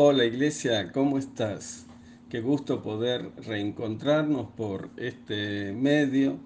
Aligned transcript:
Hola 0.00 0.24
iglesia, 0.24 0.92
¿cómo 0.92 1.18
estás? 1.18 1.84
Qué 2.30 2.40
gusto 2.40 2.84
poder 2.84 3.32
reencontrarnos 3.44 4.46
por 4.56 4.90
este 4.96 5.72
medio. 5.72 6.38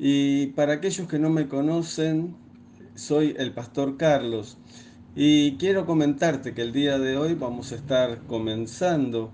Y 0.00 0.48
para 0.48 0.72
aquellos 0.72 1.06
que 1.06 1.20
no 1.20 1.30
me 1.30 1.46
conocen, 1.46 2.34
soy 2.96 3.36
el 3.38 3.52
pastor 3.52 3.96
Carlos 3.96 4.58
y 5.14 5.58
quiero 5.58 5.86
comentarte 5.86 6.54
que 6.54 6.62
el 6.62 6.72
día 6.72 6.98
de 6.98 7.16
hoy 7.16 7.34
vamos 7.34 7.70
a 7.70 7.76
estar 7.76 8.22
comenzando 8.26 9.30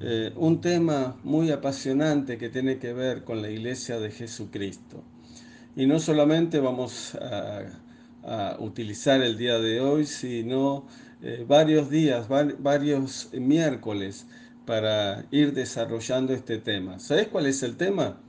eh, 0.00 0.32
un 0.34 0.62
tema 0.62 1.18
muy 1.22 1.50
apasionante 1.50 2.38
que 2.38 2.48
tiene 2.48 2.78
que 2.78 2.94
ver 2.94 3.24
con 3.24 3.42
la 3.42 3.50
iglesia 3.50 4.00
de 4.00 4.10
Jesucristo. 4.10 5.04
Y 5.76 5.84
no 5.84 6.00
solamente 6.00 6.60
vamos 6.60 7.14
a, 7.16 7.60
a 8.22 8.56
utilizar 8.58 9.20
el 9.20 9.36
día 9.36 9.58
de 9.58 9.82
hoy, 9.82 10.06
sino 10.06 10.86
eh, 11.22 11.44
varios 11.48 11.88
días, 11.90 12.28
varios 12.28 13.30
miércoles 13.32 14.26
para 14.66 15.24
ir 15.30 15.54
desarrollando 15.54 16.34
este 16.34 16.58
tema. 16.58 16.98
¿Sabes 16.98 17.28
cuál 17.28 17.46
es 17.46 17.62
el 17.62 17.76
tema? 17.76 18.20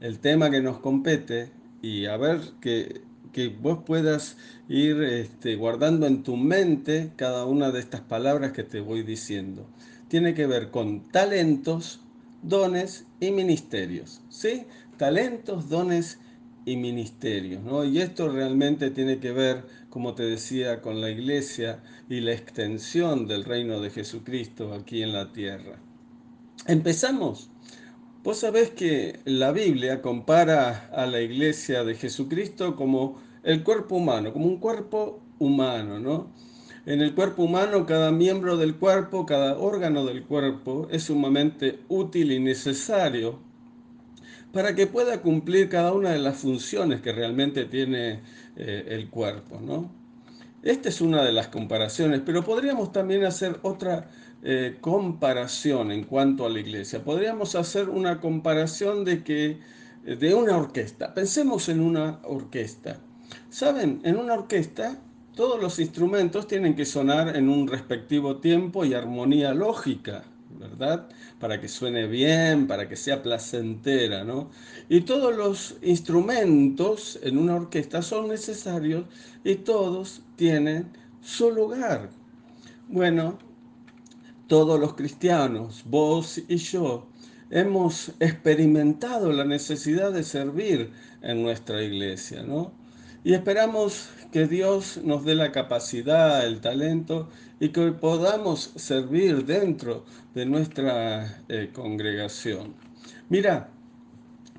El 0.00 0.18
tema 0.18 0.50
que 0.50 0.60
nos 0.60 0.78
compete 0.80 1.50
y 1.80 2.06
a 2.06 2.16
ver 2.16 2.40
que, 2.60 3.02
que 3.32 3.48
vos 3.48 3.78
puedas 3.86 4.36
ir 4.68 5.02
este, 5.02 5.56
guardando 5.56 6.06
en 6.06 6.22
tu 6.22 6.36
mente 6.36 7.12
cada 7.16 7.46
una 7.46 7.70
de 7.70 7.80
estas 7.80 8.00
palabras 8.02 8.52
que 8.52 8.64
te 8.64 8.80
voy 8.80 9.02
diciendo. 9.02 9.66
Tiene 10.08 10.34
que 10.34 10.46
ver 10.46 10.70
con 10.70 11.08
talentos, 11.10 12.00
dones 12.42 13.06
y 13.20 13.30
ministerios. 13.30 14.20
¿Sí? 14.28 14.64
Talentos, 14.98 15.68
dones 15.68 16.18
y 16.18 16.31
ministerios. 16.66 17.62
¿no? 17.62 17.84
Y 17.84 18.00
esto 18.00 18.28
realmente 18.28 18.90
tiene 18.90 19.18
que 19.18 19.32
ver, 19.32 19.64
como 19.90 20.14
te 20.14 20.24
decía, 20.24 20.80
con 20.80 21.00
la 21.00 21.10
iglesia 21.10 21.82
y 22.08 22.20
la 22.20 22.32
extensión 22.32 23.26
del 23.26 23.44
reino 23.44 23.80
de 23.80 23.90
Jesucristo 23.90 24.72
aquí 24.72 25.02
en 25.02 25.12
la 25.12 25.32
tierra. 25.32 25.78
Empezamos. 26.66 27.50
Vos 28.22 28.38
sabés 28.38 28.70
que 28.70 29.18
la 29.24 29.50
Biblia 29.50 30.00
compara 30.00 30.88
a 30.92 31.06
la 31.06 31.20
iglesia 31.20 31.82
de 31.82 31.96
Jesucristo 31.96 32.76
como 32.76 33.20
el 33.42 33.64
cuerpo 33.64 33.96
humano, 33.96 34.32
como 34.32 34.46
un 34.46 34.58
cuerpo 34.58 35.20
humano, 35.40 35.98
¿no? 35.98 36.30
En 36.86 37.00
el 37.00 37.14
cuerpo 37.14 37.44
humano, 37.44 37.86
cada 37.86 38.10
miembro 38.12 38.56
del 38.56 38.76
cuerpo, 38.76 39.26
cada 39.26 39.58
órgano 39.58 40.04
del 40.04 40.24
cuerpo 40.24 40.88
es 40.90 41.04
sumamente 41.04 41.80
útil 41.88 42.32
y 42.32 42.40
necesario 42.40 43.38
para 44.52 44.74
que 44.74 44.86
pueda 44.86 45.22
cumplir 45.22 45.68
cada 45.68 45.92
una 45.92 46.10
de 46.10 46.18
las 46.18 46.36
funciones 46.36 47.00
que 47.00 47.12
realmente 47.12 47.64
tiene 47.64 48.20
eh, 48.56 48.86
el 48.88 49.08
cuerpo. 49.08 49.60
¿no? 49.60 49.90
Esta 50.62 50.88
es 50.88 51.00
una 51.00 51.24
de 51.24 51.32
las 51.32 51.48
comparaciones, 51.48 52.20
pero 52.24 52.44
podríamos 52.44 52.92
también 52.92 53.24
hacer 53.24 53.58
otra 53.62 54.10
eh, 54.42 54.76
comparación 54.80 55.90
en 55.90 56.04
cuanto 56.04 56.44
a 56.44 56.50
la 56.50 56.60
iglesia. 56.60 57.02
Podríamos 57.02 57.54
hacer 57.54 57.88
una 57.88 58.20
comparación 58.20 59.04
de 59.04 59.24
que 59.24 59.58
eh, 60.04 60.16
de 60.16 60.34
una 60.34 60.56
orquesta. 60.56 61.14
Pensemos 61.14 61.68
en 61.68 61.80
una 61.80 62.20
orquesta. 62.24 62.98
Saben, 63.48 64.00
en 64.04 64.16
una 64.16 64.34
orquesta 64.34 64.98
todos 65.34 65.58
los 65.58 65.78
instrumentos 65.78 66.46
tienen 66.46 66.76
que 66.76 66.84
sonar 66.84 67.36
en 67.36 67.48
un 67.48 67.66
respectivo 67.66 68.36
tiempo 68.36 68.84
y 68.84 68.92
armonía 68.92 69.54
lógica. 69.54 70.24
¿Verdad? 70.58 71.08
Para 71.38 71.60
que 71.60 71.68
suene 71.68 72.06
bien, 72.06 72.66
para 72.66 72.88
que 72.88 72.96
sea 72.96 73.22
placentera, 73.22 74.24
¿no? 74.24 74.50
Y 74.88 75.02
todos 75.02 75.34
los 75.36 75.76
instrumentos 75.82 77.18
en 77.22 77.38
una 77.38 77.56
orquesta 77.56 78.02
son 78.02 78.28
necesarios 78.28 79.04
y 79.44 79.56
todos 79.56 80.22
tienen 80.36 80.90
su 81.20 81.50
lugar. 81.50 82.10
Bueno, 82.88 83.38
todos 84.46 84.78
los 84.78 84.94
cristianos, 84.94 85.82
vos 85.86 86.40
y 86.48 86.56
yo, 86.56 87.08
hemos 87.50 88.12
experimentado 88.20 89.32
la 89.32 89.44
necesidad 89.44 90.12
de 90.12 90.22
servir 90.24 90.90
en 91.22 91.42
nuestra 91.42 91.82
iglesia, 91.82 92.42
¿no? 92.42 92.81
Y 93.24 93.34
esperamos 93.34 94.08
que 94.32 94.48
Dios 94.48 94.98
nos 95.04 95.24
dé 95.24 95.36
la 95.36 95.52
capacidad, 95.52 96.44
el 96.44 96.60
talento 96.60 97.28
y 97.60 97.68
que 97.68 97.92
podamos 97.92 98.72
servir 98.74 99.44
dentro 99.44 100.04
de 100.34 100.44
nuestra 100.44 101.44
eh, 101.48 101.70
congregación. 101.72 102.74
Mira, 103.28 103.68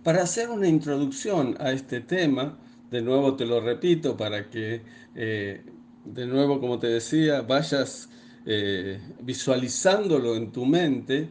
para 0.03 0.23
hacer 0.23 0.49
una 0.49 0.69
introducción 0.69 1.57
a 1.59 1.71
este 1.73 1.99
tema, 1.99 2.57
de 2.89 3.01
nuevo 3.01 3.35
te 3.35 3.45
lo 3.45 3.59
repito 3.59 4.15
para 4.15 4.49
que, 4.49 4.81
eh, 5.15 5.65
de 6.05 6.25
nuevo 6.25 6.61
como 6.61 6.79
te 6.79 6.87
decía, 6.87 7.41
vayas 7.41 8.09
eh, 8.45 9.01
visualizándolo 9.21 10.35
en 10.35 10.51
tu 10.53 10.65
mente, 10.65 11.27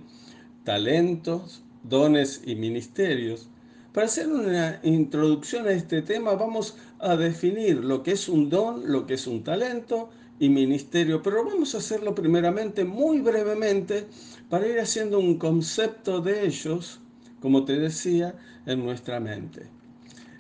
talentos, 0.65 1.63
dones 1.83 2.43
y 2.45 2.57
ministerios, 2.57 3.49
para 3.93 4.07
hacer 4.07 4.29
una 4.29 4.81
introducción 4.83 5.67
a 5.67 5.73
este 5.73 6.03
tema 6.03 6.33
vamos 6.33 6.77
a 6.99 7.17
definir 7.17 7.85
lo 7.85 8.03
que 8.03 8.13
es 8.13 8.29
un 8.29 8.49
don, 8.49 8.91
lo 8.91 9.07
que 9.07 9.15
es 9.15 9.27
un 9.27 9.45
talento 9.45 10.09
y 10.39 10.49
ministerio, 10.49 11.23
pero 11.23 11.45
vamos 11.45 11.75
a 11.75 11.79
hacerlo 11.79 12.15
primeramente 12.15 12.85
muy 12.85 13.21
brevemente 13.21 14.07
para 14.49 14.67
ir 14.67 14.81
haciendo 14.81 15.19
un 15.19 15.39
concepto 15.39 16.21
de 16.21 16.47
ellos, 16.47 17.01
como 17.41 17.65
te 17.65 17.79
decía, 17.79 18.35
en 18.67 18.85
nuestra 18.85 19.21
mente. 19.21 19.69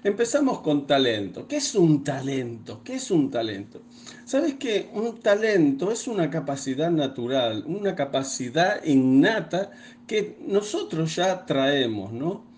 Empezamos 0.04 0.60
con 0.60 0.86
talento. 0.86 1.46
¿Qué 1.46 1.58
es 1.58 1.74
un 1.76 2.02
talento? 2.02 2.80
¿Qué 2.82 2.94
es 2.94 3.10
un 3.12 3.30
talento? 3.30 3.82
Sabes 4.24 4.54
que 4.54 4.90
un 4.94 5.20
talento 5.20 5.92
es 5.92 6.08
una 6.08 6.28
capacidad 6.28 6.90
natural, 6.90 7.64
una 7.66 7.94
capacidad 7.94 8.82
innata 8.84 9.70
que 10.06 10.38
nosotros 10.48 11.14
ya 11.14 11.46
traemos, 11.46 12.12
¿no? 12.12 12.51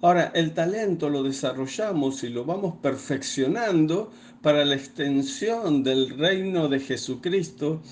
Ahora, 0.00 0.30
el 0.34 0.54
talento 0.54 1.08
lo 1.08 1.24
desarrollamos 1.24 2.22
y 2.22 2.28
lo 2.28 2.44
vamos 2.44 2.76
perfeccionando 2.80 4.12
para 4.42 4.64
la 4.64 4.76
extensión 4.76 5.82
del 5.82 6.16
reino 6.16 6.68
de 6.68 6.78
Jesucristo, 6.78 7.82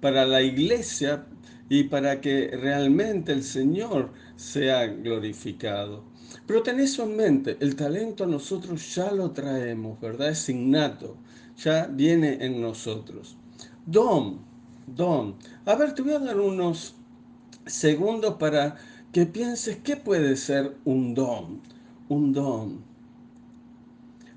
para 0.00 0.24
la 0.26 0.42
iglesia 0.42 1.26
y 1.68 1.84
para 1.84 2.20
que 2.20 2.56
realmente 2.56 3.32
el 3.32 3.42
Señor 3.42 4.12
sea 4.36 4.86
glorificado. 4.86 6.04
Pero 6.46 6.62
ten 6.62 6.78
eso 6.78 7.02
en 7.02 7.16
mente, 7.16 7.56
el 7.58 7.74
talento 7.74 8.26
nosotros 8.26 8.94
ya 8.94 9.10
lo 9.10 9.32
traemos, 9.32 10.00
¿verdad? 10.00 10.30
Es 10.30 10.48
innato, 10.48 11.16
ya 11.56 11.88
viene 11.88 12.38
en 12.40 12.60
nosotros. 12.60 13.36
Don, 13.84 14.38
don. 14.86 15.34
A 15.64 15.74
ver, 15.74 15.94
te 15.94 16.02
voy 16.02 16.12
a 16.12 16.20
dar 16.20 16.38
unos 16.38 16.94
segundos 17.66 18.34
para 18.34 18.76
que 19.12 19.26
pienses 19.26 19.78
qué 19.78 19.96
puede 19.96 20.36
ser 20.36 20.76
un 20.84 21.14
don. 21.14 21.60
Un 22.08 22.32
don. 22.32 22.84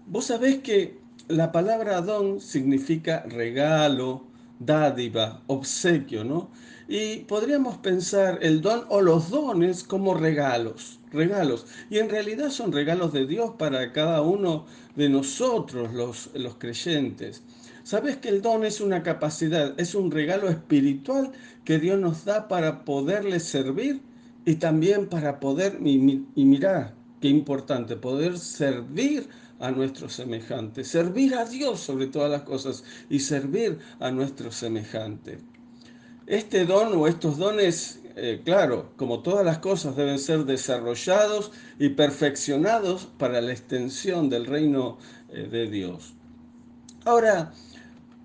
Vos 0.08 0.26
sabés 0.26 0.60
que 0.60 0.98
la 1.28 1.52
palabra 1.52 2.02
don 2.02 2.42
significa 2.42 3.24
regalo, 3.28 4.24
dádiva, 4.60 5.44
obsequio, 5.48 6.24
¿no? 6.24 6.50
Y 6.88 7.18
podríamos 7.26 7.78
pensar 7.78 8.40
el 8.42 8.62
don 8.62 8.86
o 8.90 9.02
los 9.02 9.30
dones 9.30 9.84
como 9.84 10.16
regalos, 10.16 11.00
regalos. 11.12 11.68
Y 11.92 12.00
en 12.00 12.10
realidad 12.10 12.50
son 12.50 12.72
regalos 12.72 13.14
de 13.14 13.28
Dios 13.28 13.52
para 13.60 13.94
cada 13.94 14.22
uno 14.24 14.66
de 14.96 15.10
nosotros, 15.10 15.94
los, 15.94 16.32
los 16.34 16.56
creyentes. 16.56 17.44
Sabes 17.84 18.18
que 18.18 18.30
el 18.30 18.42
don 18.42 18.66
es 18.66 18.82
una 18.82 19.04
capacidad, 19.04 19.80
es 19.80 19.94
un 19.94 20.10
regalo 20.10 20.50
espiritual 20.50 21.32
que 21.64 21.78
Dios 21.80 22.00
nos 22.00 22.26
da 22.26 22.48
para 22.48 22.84
poderle 22.86 23.40
servir 23.40 24.02
y 24.46 24.56
también 24.56 25.08
para 25.08 25.40
poder, 25.40 25.80
y, 25.84 26.26
y 26.36 26.46
mirar, 26.46 26.96
qué 27.22 27.28
importante, 27.28 27.96
poder 27.96 28.38
servir 28.38 29.28
a 29.60 29.72
nuestros 29.72 30.14
semejantes, 30.14 30.88
servir 30.88 31.36
a 31.36 31.46
Dios 31.46 31.82
sobre 31.82 32.08
todas 32.08 32.32
las 32.32 32.44
cosas 32.44 32.84
y 33.10 33.20
servir 33.20 33.80
a 34.00 34.10
nuestros 34.12 34.56
semejantes. 34.56 35.42
Este 36.30 36.66
don 36.66 36.94
o 36.96 37.08
estos 37.08 37.38
dones, 37.38 38.02
eh, 38.16 38.42
claro, 38.46 38.92
como 38.96 39.22
todas 39.22 39.44
las 39.44 39.58
cosas, 39.58 39.96
deben 39.96 40.20
ser 40.20 40.46
desarrollados 40.46 41.52
y 41.80 41.90
perfeccionados 41.90 43.08
para 43.18 43.42
la 43.42 43.52
extensión 43.52 44.30
del 44.30 44.46
reino 44.46 45.00
eh, 45.30 45.48
de 45.52 45.70
Dios. 45.70 46.14
Ahora, 47.04 47.52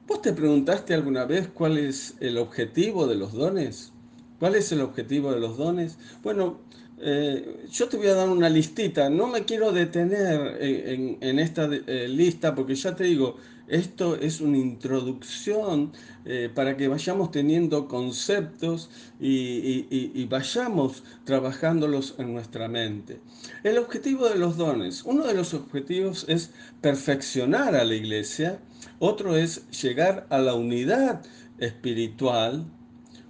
¿vos 0.06 0.20
te 0.20 0.34
preguntaste 0.34 0.92
alguna 0.92 1.24
vez 1.24 1.48
cuál 1.48 1.78
es 1.78 2.14
el 2.20 2.36
objetivo 2.36 3.06
de 3.06 3.14
los 3.14 3.32
dones? 3.32 3.93
¿Cuál 4.38 4.56
es 4.56 4.72
el 4.72 4.80
objetivo 4.80 5.32
de 5.32 5.40
los 5.40 5.56
dones? 5.56 5.96
Bueno, 6.22 6.58
eh, 6.98 7.66
yo 7.70 7.88
te 7.88 7.96
voy 7.96 8.06
a 8.06 8.14
dar 8.14 8.28
una 8.28 8.48
listita. 8.48 9.10
No 9.10 9.26
me 9.26 9.44
quiero 9.44 9.72
detener 9.72 10.58
en, 10.60 11.38
esta 11.38 11.68
eh, 11.70 12.08
lista 12.08 12.54
porque 12.54 12.74
ya 12.74 12.94
te 12.94 13.04
digo, 13.04 13.36
esto 13.66 14.16
es 14.16 14.40
una 14.40 14.58
introducción 14.58 15.92
eh, 16.24 16.50
para 16.54 16.76
que 16.76 16.88
vayamos 16.88 17.30
teniendo 17.30 17.88
conceptos 17.88 18.90
y, 19.18 19.86
y, 19.90 20.24
vayamos 20.26 21.02
trabajándolos 21.24 22.14
en 22.18 22.34
nuestra 22.34 22.68
mente. 22.68 23.20
El 23.62 23.78
objetivo 23.78 24.28
de 24.28 24.36
los 24.36 24.56
dones. 24.56 25.02
Uno 25.04 25.26
de 25.26 25.34
los 25.34 25.54
objetivos 25.54 26.26
es 26.28 26.50
perfeccionar 26.80 27.74
a 27.74 27.84
la 27.84 27.94
iglesia. 27.94 28.58
Otro 28.98 29.36
es 29.36 29.68
llegar 29.70 30.26
a 30.28 30.38
la 30.38 30.54
unidad 30.54 31.22
espiritual 31.58 32.66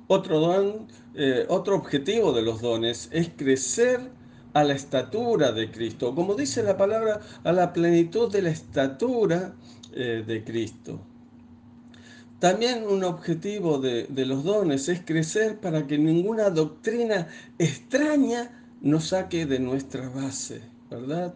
Otro 0.07 0.41
don, 0.41 0.87
eh, 1.15 1.47
otro 1.49 1.77
objetivo 1.77 2.33
de 2.33 2.43
los 2.43 2.61
dones 2.61 3.09
es 3.13 3.31
crecer 3.37 4.11
a 4.53 4.63
la 4.63 4.75
estatura 4.75 5.53
de 5.53 5.71
Cristo, 5.71 6.15
como 6.15 6.35
dice 6.35 6.63
la 6.63 6.77
palabra, 6.77 7.21
a 7.43 7.53
la 7.53 7.73
plenitud 7.73 8.31
de 8.31 8.43
la 8.43 8.51
estatura 8.51 9.55
eh, 9.93 10.23
de 10.27 10.45
Cristo. 10.45 11.01
También 12.39 12.87
un 12.87 13.05
objetivo 13.05 13.79
de, 13.79 14.05
de, 14.05 14.27
los 14.27 14.45
dones 14.45 14.89
es 14.89 15.01
crecer 15.01 15.59
para 15.59 15.87
que 15.87 15.97
ninguna 15.99 16.51
doctrina 16.51 17.29
extraña 17.59 18.51
nos 18.83 19.09
saque 19.09 19.47
de 19.47 19.59
nuestra 19.59 20.11
base, 20.11 20.61
¿verdad? 20.91 21.35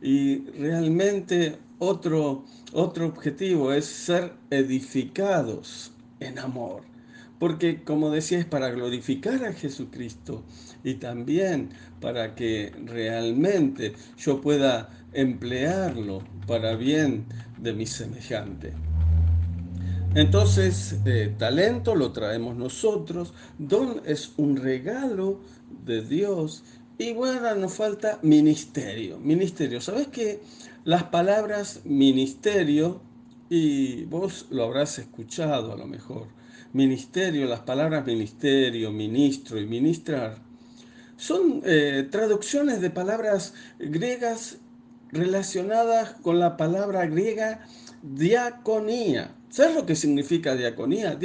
Y 0.00 0.38
realmente 0.52 1.58
otro, 1.78 2.44
otro 2.72 3.06
objetivo 3.06 3.72
es 3.72 3.84
ser 3.84 4.32
edificados 4.50 5.92
en 6.20 6.38
amor. 6.38 6.95
Porque 7.38 7.82
como 7.82 8.10
decía, 8.10 8.38
es 8.38 8.46
para 8.46 8.70
glorificar 8.70 9.44
a 9.44 9.52
Jesucristo 9.52 10.42
y 10.82 10.94
también 10.94 11.70
para 12.00 12.34
que 12.34 12.72
realmente 12.84 13.94
yo 14.16 14.40
pueda 14.40 14.88
emplearlo 15.12 16.22
para 16.46 16.76
bien 16.76 17.26
de 17.58 17.72
mi 17.72 17.86
semejante. 17.86 18.72
Entonces, 20.14 20.96
eh, 21.04 21.34
talento 21.36 21.94
lo 21.94 22.12
traemos 22.12 22.56
nosotros, 22.56 23.34
don 23.58 24.00
es 24.06 24.32
un 24.38 24.56
regalo 24.56 25.40
de 25.84 26.00
Dios 26.00 26.64
y 26.96 27.12
bueno, 27.12 27.54
nos 27.56 27.74
falta 27.74 28.18
ministerio. 28.22 29.18
Ministerio, 29.18 29.82
¿sabes 29.82 30.06
qué? 30.08 30.40
Las 30.84 31.04
palabras 31.04 31.80
ministerio, 31.84 33.02
y 33.48 34.04
vos 34.04 34.46
lo 34.50 34.64
habrás 34.64 34.98
escuchado 34.98 35.72
a 35.72 35.76
lo 35.76 35.86
mejor, 35.86 36.28
ministerio, 36.72 37.46
las 37.46 37.60
palabras 37.60 38.06
ministerio, 38.06 38.92
ministro 38.92 39.60
y 39.60 39.66
ministrar, 39.66 40.38
son 41.16 41.62
eh, 41.64 42.06
traducciones 42.10 42.80
de 42.80 42.90
palabras 42.90 43.54
griegas 43.78 44.58
relacionadas 45.10 46.12
con 46.22 46.38
la 46.38 46.56
palabra 46.56 47.06
griega 47.06 47.66
diaconía. 48.02 49.34
¿Sabes 49.48 49.74
lo 49.74 49.86
que 49.86 49.96
significa 49.96 50.54
diaconía? 50.54 51.18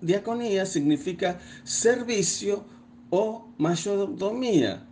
Diaconía 0.00 0.66
significa 0.66 1.38
servicio 1.62 2.64
o 3.10 3.48
mayordomía. 3.58 4.86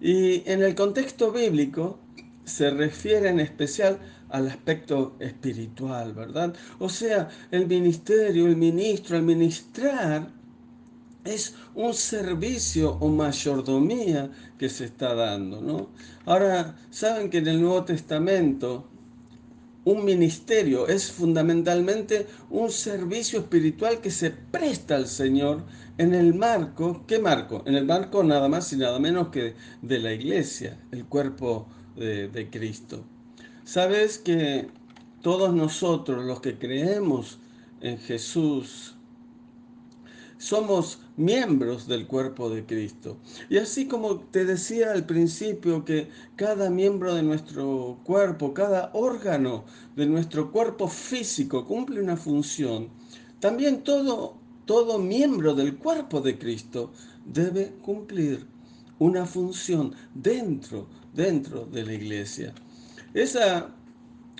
Y 0.00 0.48
en 0.50 0.62
el 0.62 0.74
contexto 0.74 1.32
bíblico 1.32 1.98
se 2.44 2.70
refiere 2.70 3.28
en 3.28 3.40
especial 3.40 3.98
al 4.34 4.48
aspecto 4.48 5.14
espiritual, 5.20 6.12
¿verdad? 6.12 6.52
O 6.80 6.88
sea, 6.88 7.28
el 7.52 7.68
ministerio, 7.68 8.48
el 8.48 8.56
ministro, 8.56 9.16
el 9.16 9.22
ministrar 9.22 10.28
es 11.24 11.54
un 11.76 11.94
servicio 11.94 12.96
o 12.98 13.08
mayordomía 13.10 14.32
que 14.58 14.68
se 14.68 14.86
está 14.86 15.14
dando, 15.14 15.60
¿no? 15.60 15.90
Ahora, 16.26 16.76
saben 16.90 17.30
que 17.30 17.38
en 17.38 17.46
el 17.46 17.60
Nuevo 17.60 17.84
Testamento 17.84 18.88
un 19.84 20.04
ministerio 20.04 20.88
es 20.88 21.12
fundamentalmente 21.12 22.26
un 22.50 22.72
servicio 22.72 23.38
espiritual 23.38 24.00
que 24.00 24.10
se 24.10 24.32
presta 24.32 24.96
al 24.96 25.06
Señor 25.06 25.62
en 25.96 26.12
el 26.12 26.34
marco, 26.34 27.04
¿qué 27.06 27.20
marco? 27.20 27.62
En 27.66 27.76
el 27.76 27.84
marco 27.84 28.24
nada 28.24 28.48
más 28.48 28.72
y 28.72 28.78
nada 28.78 28.98
menos 28.98 29.28
que 29.28 29.54
de 29.80 29.98
la 30.00 30.12
iglesia, 30.12 30.80
el 30.90 31.04
cuerpo 31.04 31.68
de, 31.94 32.26
de 32.26 32.50
Cristo. 32.50 33.13
Sabes 33.64 34.18
que 34.18 34.68
todos 35.22 35.54
nosotros 35.54 36.26
los 36.26 36.42
que 36.42 36.58
creemos 36.58 37.38
en 37.80 37.96
Jesús, 37.96 38.94
somos 40.36 41.00
miembros 41.16 41.88
del 41.88 42.06
cuerpo 42.06 42.50
de 42.50 42.66
Cristo. 42.66 43.16
Y 43.48 43.56
así 43.56 43.88
como 43.88 44.18
te 44.18 44.44
decía 44.44 44.92
al 44.92 45.06
principio 45.06 45.82
que 45.82 46.08
cada 46.36 46.68
miembro 46.68 47.14
de 47.14 47.22
nuestro 47.22 48.00
cuerpo, 48.04 48.52
cada 48.52 48.90
órgano 48.92 49.64
de 49.96 50.04
nuestro 50.04 50.52
cuerpo 50.52 50.86
físico 50.86 51.64
cumple 51.64 52.02
una 52.02 52.18
función, 52.18 52.90
también 53.40 53.82
todo, 53.82 54.36
todo 54.66 54.98
miembro 54.98 55.54
del 55.54 55.78
cuerpo 55.78 56.20
de 56.20 56.38
Cristo 56.38 56.92
debe 57.24 57.72
cumplir 57.80 58.46
una 58.98 59.24
función 59.24 59.94
dentro, 60.14 60.86
dentro 61.14 61.64
de 61.64 61.82
la 61.86 61.94
iglesia. 61.94 62.52
Esa 63.14 63.70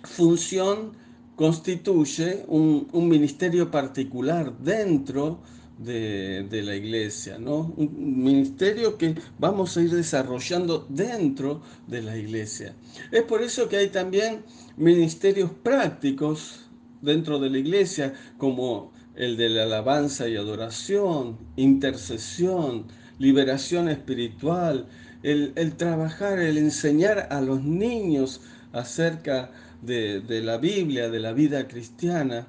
función 0.03 0.93
constituye 1.37 2.45
un, 2.49 2.89
un 2.93 3.09
ministerio 3.09 3.71
particular 3.71 4.57
dentro 4.59 5.41
de, 5.79 6.63
la 6.65 6.75
iglesia, 6.75 7.39
¿no? 7.39 7.73
Un 7.77 8.23
ministerio 8.23 8.97
que 8.97 9.15
vamos 9.39 9.77
a 9.77 9.83
ir 9.83 9.91
desarrollando 9.91 10.87
dentro 10.89 11.63
de 11.87 12.03
la 12.03 12.17
iglesia. 12.17 12.75
Es 13.11 13.23
por 13.23 13.43
eso 13.43 13.69
que 13.69 13.77
hay 13.77 13.89
también 13.89 14.43
ministerios 14.77 15.51
prácticos 15.63 16.67
dentro 17.03 17.39
de 17.39 17.51
la 17.51 17.59
iglesia, 17.59 18.15
como 18.39 18.93
el 19.17 19.37
de 19.37 19.49
la 19.49 19.65
alabanza 19.65 20.29
y 20.29 20.37
adoración, 20.37 21.39
intercesión, 21.57 22.87
liberación 23.19 23.89
espiritual, 23.89 24.89
el, 25.23 25.77
trabajar, 25.77 26.39
el 26.39 26.59
enseñar 26.59 27.29
a 27.31 27.41
los 27.41 27.63
niños 27.63 28.43
acerca 28.75 29.51
de, 29.81 30.21
de 30.21 30.43
la 30.43 30.59
Biblia, 30.59 31.09
de 31.09 31.21
la 31.21 31.33
vida 31.33 31.67
cristiana. 31.67 32.47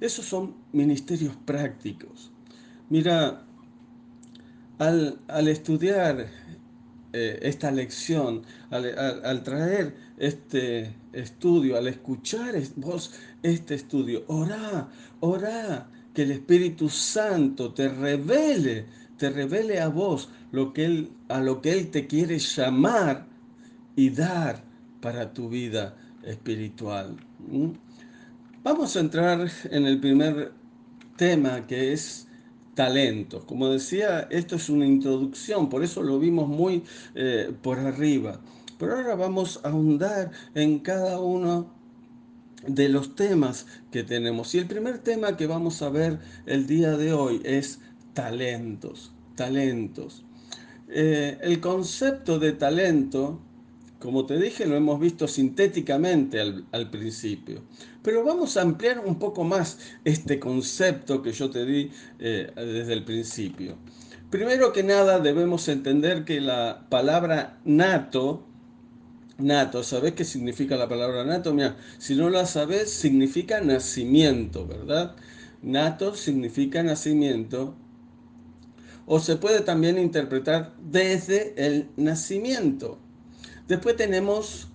Esos 0.00 0.24
son 0.24 0.54
ministerios 0.72 1.36
prácticos. 1.44 2.30
Mira, 2.88 3.44
al, 4.78 5.48
estudiar 5.48 6.26
eh, 7.12 7.38
esta 7.42 7.70
lección, 7.70 8.42
al, 8.70 9.42
traer 9.42 9.94
este 10.16 10.96
estudio, 11.12 11.76
al 11.76 11.88
escuchar 11.88 12.54
vos 12.76 13.12
este 13.42 13.74
estudio, 13.74 14.24
orá, 14.28 14.88
orá, 15.20 15.90
que 16.14 16.22
el 16.22 16.30
Espíritu 16.32 16.88
Santo 16.88 17.74
te 17.74 17.88
revele, 17.88 18.86
te 19.18 19.30
revele 19.30 19.80
a 19.80 19.88
vos 19.88 20.30
lo 20.50 20.72
que 20.72 20.84
él, 20.86 21.10
a 21.28 21.40
lo 21.40 21.60
que 21.60 21.72
Él 21.72 21.90
te 21.90 22.06
quiere 22.06 22.38
llamar 22.38 23.26
y 23.94 24.10
dar 24.10 24.69
para 25.00 25.32
tu 25.32 25.48
vida 25.48 25.96
espiritual. 26.22 27.16
Vamos 28.62 28.96
a 28.96 29.00
entrar 29.00 29.50
en 29.70 29.86
el 29.86 30.00
primer 30.00 30.52
tema 31.16 31.66
que 31.66 31.92
es 31.92 32.26
talentos. 32.74 33.44
Como 33.44 33.68
decía, 33.68 34.28
esto 34.30 34.56
es 34.56 34.68
una 34.68 34.86
introducción, 34.86 35.68
por 35.68 35.82
eso 35.82 36.02
lo 36.02 36.18
vimos 36.18 36.48
muy 36.48 36.82
eh, 37.14 37.52
por 37.62 37.78
arriba. 37.78 38.40
Pero 38.78 38.96
ahora 38.96 39.14
vamos 39.14 39.60
a 39.62 39.68
ahondar 39.68 40.30
en 40.54 40.78
cada 40.78 41.20
uno 41.20 41.72
de 42.66 42.88
los 42.88 43.14
temas 43.14 43.66
que 43.90 44.02
tenemos. 44.02 44.54
Y 44.54 44.58
el 44.58 44.66
primer 44.66 44.98
tema 44.98 45.36
que 45.36 45.46
vamos 45.46 45.82
a 45.82 45.90
ver 45.90 46.18
el 46.46 46.66
día 46.66 46.96
de 46.96 47.12
hoy 47.12 47.40
es 47.44 47.80
talentos, 48.14 49.12
talentos. 49.34 50.24
Eh, 50.88 51.38
el 51.42 51.60
concepto 51.60 52.38
de 52.38 52.52
talento 52.52 53.40
como 54.00 54.24
te 54.24 54.38
dije, 54.38 54.66
lo 54.66 54.76
hemos 54.76 54.98
visto 54.98 55.28
sintéticamente 55.28 56.40
al, 56.40 56.90
principio. 56.90 57.62
Pero 58.02 58.24
vamos 58.24 58.56
a 58.56 58.62
ampliar 58.62 58.98
un 58.98 59.18
poco 59.18 59.44
más 59.44 59.78
este 60.04 60.40
concepto 60.40 61.22
que 61.22 61.32
yo 61.32 61.50
te 61.50 61.66
di 61.66 61.90
eh, 62.18 62.50
desde 62.56 62.94
el 62.94 63.04
principio. 63.04 63.76
Primero 64.30 64.72
que 64.72 64.82
nada 64.82 65.20
debemos 65.20 65.68
entender 65.68 66.24
que 66.24 66.40
la 66.40 66.86
palabra 66.88 67.60
nato, 67.64 68.46
nato, 69.36 69.82
¿sabes 69.82 70.12
qué 70.12 70.24
significa 70.24 70.76
la 70.76 70.88
palabra 70.88 71.24
nato? 71.24 71.52
Mira, 71.52 71.76
si 71.98 72.14
no 72.14 72.30
la 72.30 72.46
sabes, 72.46 72.90
significa 72.90 73.60
nacimiento, 73.60 74.66
¿verdad? 74.66 75.14
Nato 75.62 76.14
significa 76.14 76.82
nacimiento. 76.82 77.74
O 79.04 79.20
se 79.20 79.36
puede 79.36 79.60
también 79.60 79.98
interpretar 79.98 80.72
desde 80.80 81.52
el 81.56 81.90
nacimiento. 81.96 82.98
Después 83.70 83.94
tenemos 83.94 84.66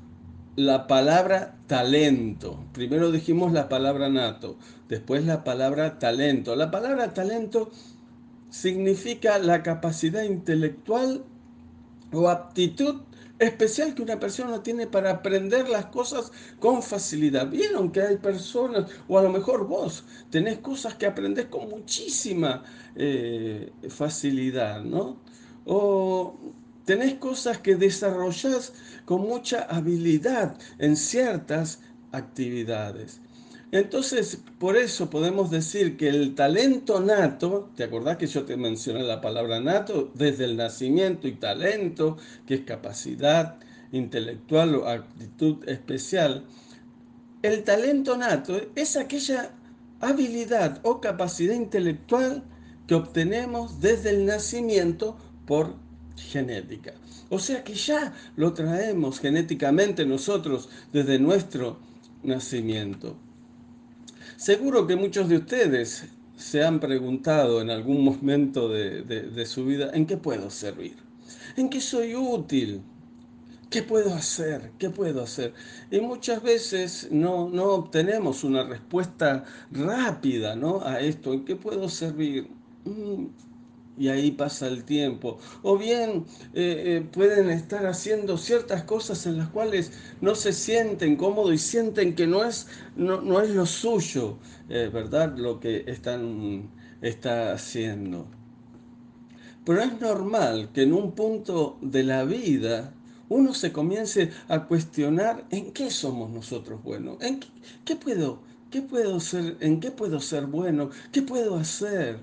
la 0.56 0.88
palabra 0.88 1.58
talento. 1.68 2.64
Primero 2.72 3.12
dijimos 3.12 3.52
la 3.52 3.68
palabra 3.68 4.08
nato, 4.08 4.58
después 4.88 5.26
la 5.26 5.44
palabra 5.44 6.00
talento. 6.00 6.56
La 6.56 6.72
palabra 6.72 7.14
talento 7.14 7.70
significa 8.50 9.38
la 9.38 9.64
capacidad 9.64 10.24
intelectual 10.24 11.26
o 12.14 12.30
aptitud 12.30 13.02
especial 13.38 13.96
que 13.96 14.02
una 14.02 14.18
persona 14.18 14.64
tiene 14.64 14.88
para 14.88 15.12
aprender 15.12 15.68
las 15.68 15.88
cosas 15.88 16.32
con 16.62 16.82
facilidad. 16.82 17.50
Vieron 17.50 17.92
que 17.92 18.02
hay 18.02 18.16
personas, 18.16 18.90
o 19.10 19.20
a 19.20 19.24
lo 19.24 19.30
mejor 19.30 19.68
vos, 19.68 20.06
tenés 20.30 20.60
cosas 20.60 20.96
que 20.96 21.06
aprendés 21.06 21.48
con 21.48 21.68
muchísima 21.68 22.64
eh, 22.96 23.74
facilidad, 23.90 24.86
¿no? 24.86 25.18
O 25.66 26.56
tenés 26.86 27.16
cosas 27.16 27.58
que 27.58 27.76
desarrollás 27.76 28.74
con 29.06 29.22
mucha 29.22 29.64
habilidad 29.64 30.58
en 30.78 30.96
ciertas 30.96 31.80
actividades. 32.12 33.22
Entonces, 33.72 34.40
por 34.60 34.78
eso 34.78 35.10
podemos 35.10 35.52
decir 35.52 35.98
que 35.98 36.08
el 36.08 36.36
talento 36.36 37.02
nato, 37.02 37.72
¿te 37.76 37.84
acordás 37.84 38.18
que 38.18 38.28
yo 38.28 38.46
te 38.46 38.56
mencioné 38.56 39.04
la 39.04 39.20
palabra 39.20 39.60
nato? 39.60 40.12
Desde 40.14 40.46
el 40.46 40.56
nacimiento 40.56 41.28
y 41.28 41.34
talento, 41.34 42.18
que 42.46 42.54
es 42.56 42.62
capacidad 42.62 43.58
intelectual 43.92 44.76
o 44.76 44.88
actitud 44.88 45.68
especial. 45.68 46.46
El 47.42 47.64
talento 47.64 48.16
nato 48.16 48.60
es 48.76 48.96
aquella 48.96 49.52
habilidad 50.00 50.80
o 50.84 51.02
capacidad 51.02 51.56
intelectual 51.56 52.44
que 52.88 52.96
obtenemos 52.96 53.82
desde 53.82 54.12
el 54.12 54.26
nacimiento 54.26 55.18
por 55.46 55.76
genética. 56.18 56.94
O 57.30 57.40
sea 57.40 57.64
que 57.64 57.74
ya 57.74 58.14
lo 58.36 58.54
traemos 58.54 59.20
genéticamente 59.20 60.06
nosotros 60.06 60.70
desde 60.94 61.20
nuestro 61.20 61.80
nacimiento. 62.24 63.18
Seguro 64.38 64.86
que 64.86 64.96
muchos 64.96 65.30
de 65.30 65.38
ustedes 65.38 66.06
se 66.36 66.64
han 66.64 66.80
preguntado 66.80 67.62
en 67.62 67.70
algún 67.70 68.04
momento 68.04 68.68
de, 68.70 69.46
su 69.46 69.66
vida, 69.66 69.92
¿en 69.94 70.06
qué 70.06 70.18
puedo 70.18 70.50
servir? 70.50 70.96
¿En 71.56 71.70
qué 71.70 71.80
soy 71.80 72.16
útil? 72.16 72.82
¿Qué 73.70 73.82
puedo 73.82 74.14
hacer? 74.14 74.72
¿Qué 74.78 74.90
puedo 74.90 75.24
hacer? 75.24 75.54
Y 75.90 76.00
muchas 76.00 76.44
veces 76.44 77.08
no, 77.12 77.50
no 77.50 77.66
obtenemos 77.72 78.44
una 78.44 78.64
respuesta 78.64 79.44
rápida 79.72 80.56
¿no? 80.56 80.82
a 80.82 81.00
esto. 81.00 81.34
¿En 81.34 81.46
qué 81.46 81.56
puedo 81.56 81.90
servir? 81.90 82.48
Mm, 82.86 83.26
y 83.98 84.10
ahí 84.10 84.32
pasa 84.32 84.68
el 84.68 84.84
tiempo. 84.84 85.38
O 85.64 85.78
bien 85.78 86.26
eh, 86.54 86.84
eh, 86.86 87.08
pueden 87.12 87.50
estar 87.50 87.86
haciendo 87.86 88.38
ciertas 88.38 88.84
cosas 88.84 89.26
en 89.26 89.38
las 89.38 89.50
cuales 89.50 89.92
no 90.22 90.36
se 90.36 90.54
sienten 90.54 91.16
cómodos 91.16 91.54
y 91.54 91.58
sienten 91.58 92.16
que 92.16 92.28
no 92.28 92.44
es, 92.44 92.68
no, 92.96 93.42
es 93.42 93.50
lo 93.50 93.66
suyo, 93.66 94.38
eh, 94.70 94.90
¿verdad? 94.92 95.38
Lo 95.38 95.60
que 95.60 95.84
están 95.88 96.70
está 97.02 97.54
haciendo. 97.54 98.28
Pero 99.66 99.82
es 99.82 100.00
normal 100.00 100.70
que 100.74 100.84
en 100.84 100.94
un 100.94 101.14
punto 101.14 101.78
de 101.82 102.04
la 102.04 102.24
vida 102.24 102.94
uno 103.30 103.54
se 103.54 103.72
comience 103.72 104.32
a 104.48 104.66
cuestionar 104.66 105.46
en 105.50 105.72
qué 105.72 105.90
somos 105.90 106.30
nosotros 106.30 106.84
buenos, 106.84 107.18
en 107.22 107.40
qué, 107.84 107.96
puedo, 107.96 108.40
qué 108.70 108.82
puedo 108.84 109.20
ser, 109.20 109.58
en 109.62 109.80
qué 109.80 109.90
puedo 109.90 110.20
ser 110.20 110.46
bueno, 110.46 110.92
qué 111.12 111.24
puedo 111.24 111.56
hacer 111.58 112.20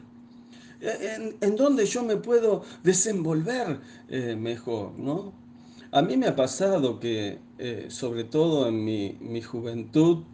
en, 0.82 1.56
donde 1.56 1.86
yo 1.86 2.02
me 2.02 2.16
puedo 2.16 2.62
desenvolver 2.82 3.80
eh, 4.08 4.36
mejor, 4.36 4.98
¿no? 4.98 5.32
A 5.92 6.02
mí 6.02 6.16
me 6.16 6.26
ha 6.26 6.34
pasado 6.34 6.98
que, 6.98 7.38
eh, 7.58 7.86
sobre 7.88 8.24
todo 8.24 8.66
en 8.66 8.84
mi, 8.84 9.42
juventud, 9.42 10.24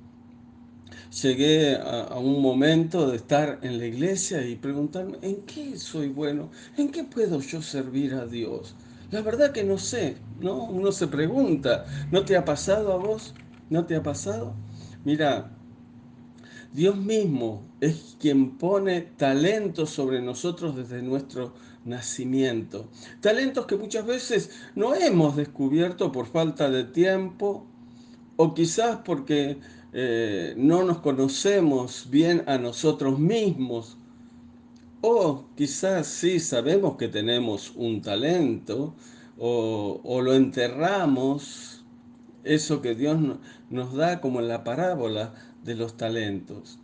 llegué 1.23 1.77
a, 1.77 2.17
un 2.17 2.41
momento 2.41 3.11
de 3.11 3.17
estar 3.17 3.59
en 3.63 3.79
la 3.79 3.87
iglesia 3.87 4.47
y 4.47 4.57
preguntarme, 4.57 5.19
¿en 5.23 5.43
qué 5.43 5.77
soy 5.77 6.09
bueno? 6.09 6.51
¿En 6.77 6.91
qué 6.91 7.05
puedo 7.05 7.41
yo 7.41 7.61
servir 7.61 8.15
a 8.15 8.27
Dios? 8.27 8.77
La 9.11 9.21
verdad 9.21 9.53
que 9.53 9.65
no 9.65 9.79
sé, 9.79 10.17
¿no? 10.41 10.65
Uno 10.65 10.93
se 10.93 11.09
pregunta, 11.09 11.87
¿no 12.13 12.25
te 12.25 12.37
ha 12.37 12.45
pasado 12.45 12.93
a 12.93 12.97
vos? 12.97 13.35
¿No 13.69 13.85
te 13.85 13.97
ha 13.97 14.03
pasado? 14.03 14.55
Mira, 15.05 15.58
Dios 16.73 16.97
mismo 16.97 17.63
es 17.81 18.17
quien 18.21 18.59
pone 18.59 19.01
talentos 19.01 19.91
sobre 19.91 20.21
nosotros 20.21 20.77
desde 20.77 21.03
nuestro 21.03 21.55
nacimiento. 21.85 22.89
Talentos 23.21 23.67
que 23.67 23.77
muchas 23.77 24.05
veces 24.07 24.51
no 24.75 24.95
hemos 24.95 25.37
descubierto 25.37 26.13
por 26.13 26.27
falta 26.27 26.69
de 26.71 26.85
tiempo 26.85 27.67
o 28.37 28.53
quizás 28.55 28.99
porque 29.05 29.59
eh, 29.93 30.55
no 30.57 30.85
nos 30.85 30.99
conocemos 30.99 32.09
bien 32.11 32.45
a 32.47 32.59
nosotros 32.59 33.19
mismos. 33.19 33.97
O 35.01 35.47
quizás 35.57 36.07
sí 36.07 36.39
sabemos 36.39 36.97
que 36.97 37.09
tenemos 37.09 37.73
un 37.77 38.03
talento 38.03 38.95
o, 39.39 40.01
o 40.03 40.21
lo 40.21 40.35
enterramos, 40.35 41.78
eso 42.49 42.81
que 42.83 42.95
Dios 42.95 43.19
nos 43.71 43.95
da 43.95 44.21
como 44.21 44.41
en 44.41 44.49
la 44.49 44.65
parábola 44.65 45.35
de 45.65 45.75
los 45.75 45.97
talentos. 45.97 46.79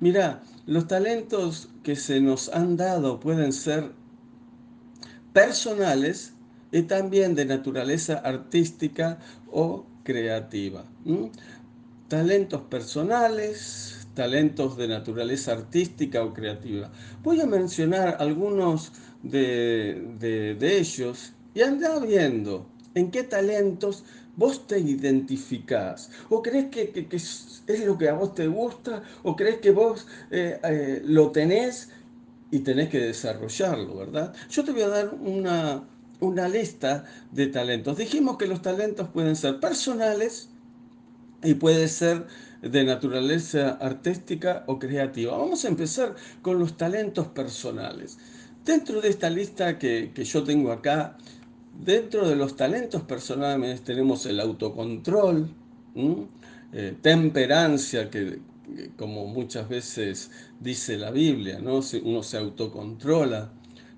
Mira, 0.00 0.42
los 0.66 0.86
talentos 0.86 1.68
que 1.82 1.96
se 1.96 2.20
nos 2.20 2.48
han 2.50 2.76
dado 2.76 3.18
pueden 3.18 3.52
ser 3.52 3.92
personales 5.32 6.34
y 6.70 6.82
también 6.82 7.34
de 7.34 7.44
naturaleza 7.44 8.14
artística 8.18 9.18
o 9.50 9.86
creativa. 10.04 10.84
Talentos 12.08 12.62
personales, 12.62 14.06
talentos 14.14 14.76
de 14.76 14.88
naturaleza 14.88 15.52
artística 15.52 16.22
o 16.22 16.32
creativa. 16.32 16.90
Voy 17.24 17.40
a 17.40 17.46
mencionar 17.46 18.16
algunos 18.20 18.92
de, 19.22 20.14
de 20.20 20.78
ellos 20.78 21.32
y 21.54 21.62
anda 21.62 21.98
viendo 21.98 22.66
en 22.94 23.10
qué 23.10 23.22
talentos 23.22 24.04
vos 24.38 24.66
te 24.68 24.78
identificás. 24.78 26.10
¿O 26.30 26.40
crees 26.40 26.66
que, 26.70 27.06
es 27.10 27.84
lo 27.84 27.98
que 27.98 28.08
a 28.08 28.14
vos 28.14 28.34
te 28.34 28.46
gusta? 28.46 29.02
¿O 29.24 29.34
crees 29.34 29.58
que 29.58 29.72
vos 29.72 30.06
eh, 30.30 30.58
eh, 30.62 31.02
lo 31.04 31.32
tenés 31.32 31.90
y 32.50 32.60
tenés 32.60 32.88
que 32.88 33.00
desarrollarlo, 33.00 33.96
verdad? 33.96 34.32
Yo 34.48 34.64
te 34.64 34.70
voy 34.70 34.82
a 34.82 34.88
dar 34.88 35.12
una, 35.12 35.84
una 36.20 36.48
lista 36.48 37.04
de 37.32 37.48
talentos. 37.48 37.98
Dijimos 37.98 38.38
que 38.38 38.46
los 38.46 38.62
talentos 38.62 39.08
pueden 39.08 39.34
ser 39.34 39.58
personales 39.58 40.48
y 41.42 41.54
puede 41.54 41.88
ser 41.88 42.26
de 42.62 42.84
naturaleza 42.84 43.70
artística 43.80 44.62
o 44.68 44.78
creativa. 44.78 45.36
Vamos 45.36 45.64
a 45.64 45.68
empezar 45.68 46.14
con 46.42 46.60
los 46.60 46.76
talentos 46.76 47.26
personales. 47.26 48.18
Dentro 48.64 49.00
de 49.00 49.08
esta 49.08 49.30
lista 49.30 49.78
que, 49.78 50.12
que 50.14 50.24
yo 50.24 50.44
tengo 50.44 50.70
acá, 50.70 51.16
Dentro 51.78 52.28
de 52.28 52.34
los 52.34 52.56
talentos 52.56 53.02
personales 53.02 53.82
tenemos 53.82 54.26
el 54.26 54.40
autocontrol, 54.40 55.48
eh, 56.72 56.96
temperancia, 57.00 58.10
que, 58.10 58.40
como 58.96 59.26
muchas 59.28 59.68
veces 59.68 60.32
dice 60.58 60.98
la 60.98 61.12
Biblia, 61.12 61.60
¿no? 61.60 61.80
uno 62.02 62.22
se 62.24 62.36
autocontrola, 62.36 63.52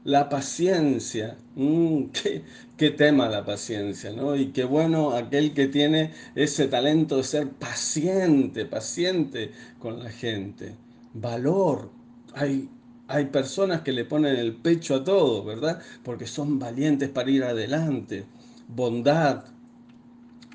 la 0.05 0.29
paciencia, 0.29 1.39
qué, 2.77 2.91
tema 2.91 3.31
la 3.31 3.47
paciencia, 3.47 4.13
¿no? 4.13 4.37
Y 4.37 4.49
qué 4.53 4.65
bueno 4.65 5.13
aquel 5.13 5.55
que 5.55 5.67
tiene 5.67 6.13
ese 6.35 6.69
talento 6.69 7.17
de 7.17 7.25
ser 7.25 7.49
paciente, 7.49 8.67
paciente 8.67 9.53
con 9.79 10.03
la 10.03 10.11
gente. 10.11 10.77
Valor, 11.15 11.91
hay 12.35 12.69
hay 13.11 13.27
personas 13.27 13.81
que 13.81 13.93
le 13.93 14.05
ponen 14.05 14.37
el 14.37 14.55
pecho 14.55 14.95
a 14.95 15.05
todo, 15.05 15.45
¿verdad? 15.45 15.83
Porque 16.05 16.27
son 16.27 16.61
valientes 16.61 17.09
para 17.09 17.31
ir 17.31 17.43
adelante. 17.43 18.25
Bondad, 18.69 19.45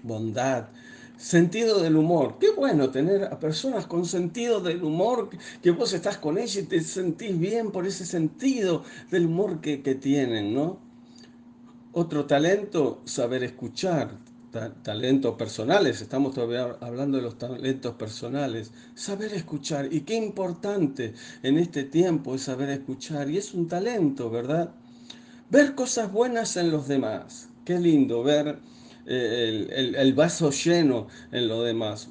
bondad. 0.04 0.70
Sentido 1.18 1.82
del 1.82 1.98
humor. 1.98 2.38
Qué 2.40 2.52
bueno 2.52 2.92
tener 2.92 3.26
a 3.26 3.40
personas 3.40 3.88
con 3.88 4.06
sentido 4.06 4.62
del 4.62 4.84
humor, 4.84 5.30
que 5.62 5.72
vos 5.72 5.92
estás 5.92 6.18
con 6.18 6.38
ellas 6.38 6.56
y 6.56 6.64
te 6.64 6.80
sentís 6.80 7.38
bien 7.38 7.72
por 7.72 7.86
ese 7.86 8.06
sentido 8.06 8.84
del 9.12 9.26
humor 9.26 9.60
que, 9.60 9.82
que 9.82 9.96
tienen, 9.96 10.54
¿no? 10.54 10.80
Otro 11.92 12.26
talento, 12.26 13.02
saber 13.04 13.44
escuchar 13.44 14.25
talentos 14.84 15.36
personales, 15.36 16.02
estamos 16.02 16.34
todavía 16.34 16.78
hablando 16.82 17.18
de 17.18 17.24
los 17.24 17.38
talentos 17.38 17.96
personales, 17.96 18.72
saber 18.94 19.34
escuchar. 19.34 19.92
Y 19.92 20.02
qué 20.02 20.16
importante 20.16 21.14
en 21.44 21.58
este 21.58 21.84
tiempo 21.84 22.36
es 22.36 22.44
saber 22.44 22.70
escuchar. 22.70 23.30
Y 23.30 23.38
es 23.38 23.54
un 23.54 23.68
talento, 23.68 24.30
¿verdad? 24.30 24.72
Ver 25.50 25.76
cosas 25.76 26.12
buenas 26.12 26.58
en 26.58 26.72
los 26.72 26.88
demás. 26.88 27.50
Qué 27.66 27.80
lindo 27.80 28.24
ver 28.24 28.60
eh, 29.06 29.94
el, 29.98 30.14
vaso 30.14 30.52
lleno 30.52 31.08
en 31.32 31.48
los 31.48 31.66
demás. 31.66 32.10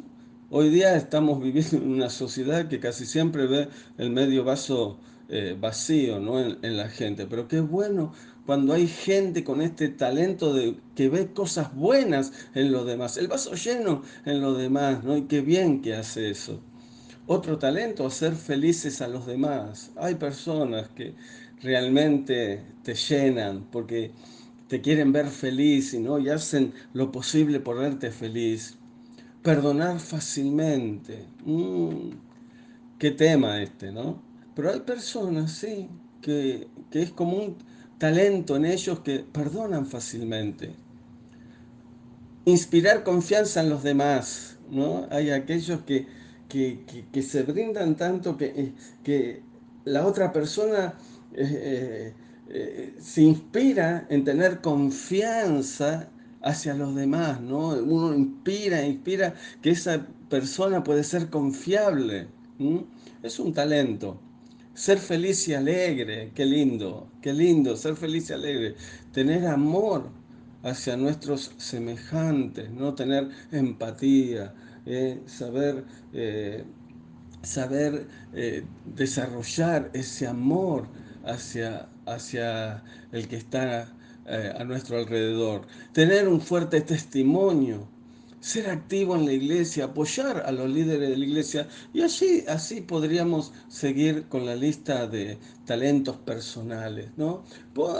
Hoy 0.50 0.68
día 0.68 0.96
estamos 0.96 1.42
viviendo 1.42 1.76
en 1.76 1.90
una 1.90 2.10
sociedad 2.10 2.68
que 2.68 2.78
casi 2.78 3.06
siempre 3.06 3.46
ve 3.46 3.68
el 3.98 4.10
medio 4.10 4.44
vaso 4.44 4.98
eh, 5.28 5.56
vacío 5.58 6.20
¿no? 6.20 6.38
en, 6.38 6.58
en 6.62 6.76
la 6.76 6.88
gente. 6.88 7.26
Pero 7.26 7.48
qué 7.48 7.60
bueno 7.60 8.12
cuando 8.46 8.74
hay 8.74 8.86
gente 8.86 9.42
con 9.42 9.62
este 9.62 9.88
talento 9.88 10.52
de 10.52 10.76
que 10.94 11.08
ve 11.08 11.32
cosas 11.32 11.74
buenas 11.74 12.32
en 12.54 12.72
los 12.72 12.86
demás, 12.86 13.16
el 13.16 13.28
vaso 13.28 13.54
lleno 13.54 14.02
en 14.26 14.40
los 14.40 14.58
demás, 14.58 15.02
¿no? 15.02 15.16
Y 15.16 15.22
qué 15.22 15.40
bien 15.40 15.80
que 15.80 15.94
hace 15.94 16.30
eso. 16.30 16.60
Otro 17.26 17.58
talento, 17.58 18.06
hacer 18.06 18.34
felices 18.34 19.00
a 19.00 19.08
los 19.08 19.26
demás. 19.26 19.92
Hay 19.96 20.16
personas 20.16 20.88
que 20.90 21.14
realmente 21.62 22.62
te 22.82 22.94
llenan 22.94 23.64
porque 23.70 24.10
te 24.68 24.82
quieren 24.82 25.12
ver 25.12 25.28
feliz 25.28 25.94
y, 25.94 26.00
¿no? 26.00 26.18
y 26.18 26.28
hacen 26.28 26.74
lo 26.92 27.10
posible 27.10 27.60
por 27.60 27.78
verte 27.78 28.10
feliz. 28.10 28.76
Perdonar 29.42 30.00
fácilmente. 30.00 31.26
Mm, 31.46 32.10
qué 32.98 33.10
tema 33.10 33.62
este, 33.62 33.90
¿no? 33.90 34.22
Pero 34.54 34.70
hay 34.70 34.80
personas, 34.80 35.52
sí, 35.52 35.88
que, 36.20 36.68
que 36.90 37.02
es 37.02 37.10
como 37.10 37.36
un 37.38 37.56
talento 37.98 38.56
en 38.56 38.66
ellos 38.66 39.00
que 39.00 39.20
perdonan 39.20 39.86
fácilmente. 39.86 40.74
Inspirar 42.44 43.04
confianza 43.04 43.62
en 43.62 43.70
los 43.70 43.82
demás, 43.82 44.58
¿no? 44.70 45.06
Hay 45.10 45.30
aquellos 45.30 45.80
que, 45.82 46.06
que, 46.48 47.22
se 47.22 47.42
brindan 47.42 47.96
tanto 47.96 48.36
que, 48.36 48.72
que 49.02 49.42
la 49.84 50.06
otra 50.06 50.32
persona 50.32 50.94
eh, 51.32 52.12
eh, 52.48 52.94
se 53.00 53.22
inspira 53.22 54.06
en 54.10 54.24
tener 54.24 54.60
confianza 54.60 56.08
hacia 56.42 56.74
los 56.74 56.94
demás, 56.94 57.40
¿no? 57.40 57.68
Uno 57.68 58.14
inspira, 58.14 58.84
inspira 58.84 59.34
que 59.62 59.70
esa 59.70 60.06
persona 60.28 60.84
puede 60.84 61.04
ser 61.04 61.30
confiable. 61.30 62.28
Es 63.22 63.38
un 63.38 63.52
talento. 63.52 64.20
Ser 64.74 64.98
feliz 64.98 65.46
y 65.46 65.54
alegre, 65.54 66.32
qué 66.34 66.44
lindo, 66.44 67.08
qué 67.22 67.32
lindo, 67.32 67.76
ser 67.76 67.94
feliz 67.94 68.30
y 68.30 68.32
alegre. 68.32 68.74
Tener 69.12 69.46
amor 69.46 70.10
hacia 70.64 70.96
nuestros 70.96 71.52
semejantes, 71.58 72.70
¿no? 72.70 72.94
Tener 72.94 73.28
empatía, 73.52 74.52
eh, 74.84 75.22
saber, 75.26 75.84
eh, 76.12 76.64
saber 77.42 78.08
eh, 78.32 78.64
desarrollar 78.96 79.90
ese 79.94 80.26
amor 80.26 80.88
hacia, 81.24 81.88
hacia 82.06 82.82
el 83.12 83.28
que 83.28 83.36
está 83.36 83.88
a 84.26 84.64
nuestro 84.64 84.96
alrededor. 84.96 85.66
Tener 85.92 86.28
un 86.28 86.40
fuerte 86.40 86.80
testimonio 86.80 87.86
ser 88.44 88.68
activo 88.68 89.16
en 89.16 89.24
la 89.24 89.32
iglesia, 89.32 89.86
apoyar 89.86 90.42
a 90.44 90.52
los 90.52 90.68
líderes 90.68 91.08
de 91.08 91.16
la 91.16 91.24
iglesia 91.24 91.66
y 91.94 92.02
así, 92.02 92.44
así 92.46 92.82
podríamos 92.82 93.54
seguir 93.68 94.26
con 94.28 94.44
la 94.44 94.54
lista 94.54 95.06
de 95.06 95.38
talentos 95.64 96.18
personales, 96.18 97.08
¿no? 97.16 97.42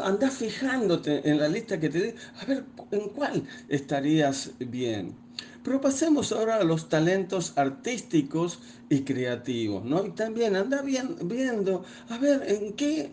Andá 0.03 0.31
fijándote 0.31 1.27
en 1.27 1.39
la 1.39 1.49
lista 1.49 1.81
que 1.81 1.89
te 1.89 1.99
dé, 1.99 2.15
a 2.43 2.45
ver 2.45 2.67
en 2.91 3.09
cuál 3.09 3.43
estarías 3.71 4.51
bien. 4.59 5.17
Pero 5.63 5.81
pasemos 5.81 6.31
ahora 6.31 6.57
a 6.57 6.65
los 6.65 6.91
talentos 6.91 7.55
artísticos 7.57 8.59
y 8.91 9.01
creativos, 9.01 9.83
¿no? 9.83 10.05
Y 10.05 10.11
también 10.11 10.57
anda 10.57 10.83
viendo, 10.83 11.85
a 12.11 12.19
ver, 12.19 12.43
en 12.47 12.75
qué 12.75 13.11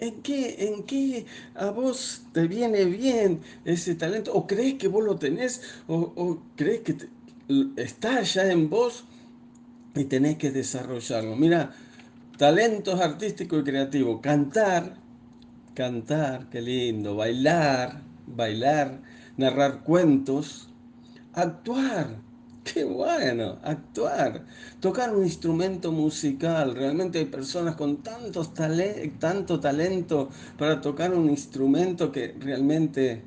¿En 0.00 0.22
qué, 0.22 0.56
¿En 0.66 0.84
qué 0.84 1.26
a 1.54 1.70
vos 1.70 2.22
te 2.32 2.48
viene 2.48 2.86
bien 2.86 3.42
ese 3.66 3.94
talento? 3.94 4.32
¿O 4.32 4.46
crees 4.46 4.74
que 4.74 4.88
vos 4.88 5.04
lo 5.04 5.16
tenés? 5.16 5.60
¿O, 5.88 6.38
crees 6.56 6.80
que 6.80 6.96
está 7.76 8.22
ya 8.22 8.50
en 8.50 8.70
vos 8.70 9.04
y 9.94 10.04
tenés 10.04 10.38
que 10.38 10.50
desarrollarlo? 10.50 11.36
Mira, 11.36 11.74
talentos 12.38 12.98
artísticos 12.98 13.60
y 13.60 13.64
creativos. 13.64 14.20
Cantar, 14.22 14.96
cantar, 15.74 16.48
qué 16.48 16.62
lindo. 16.62 17.14
Bailar, 17.14 18.00
bailar. 18.26 19.02
Narrar 19.36 19.84
cuentos. 19.84 20.70
Actuar 21.34 22.29
Qué 22.74 22.84
bueno, 22.84 23.58
actuar, 23.62 24.44
tocar 24.80 25.14
un 25.14 25.24
instrumento 25.24 25.92
musical. 25.92 26.74
Realmente 26.74 27.18
hay 27.18 27.24
personas 27.26 27.76
con 27.76 28.02
tantos 28.02 28.54
tanto 29.18 29.60
talento 29.60 30.28
para 30.58 30.80
tocar 30.80 31.14
un 31.14 31.30
instrumento 31.30 32.12
que 32.12 32.34
realmente, 32.38 33.22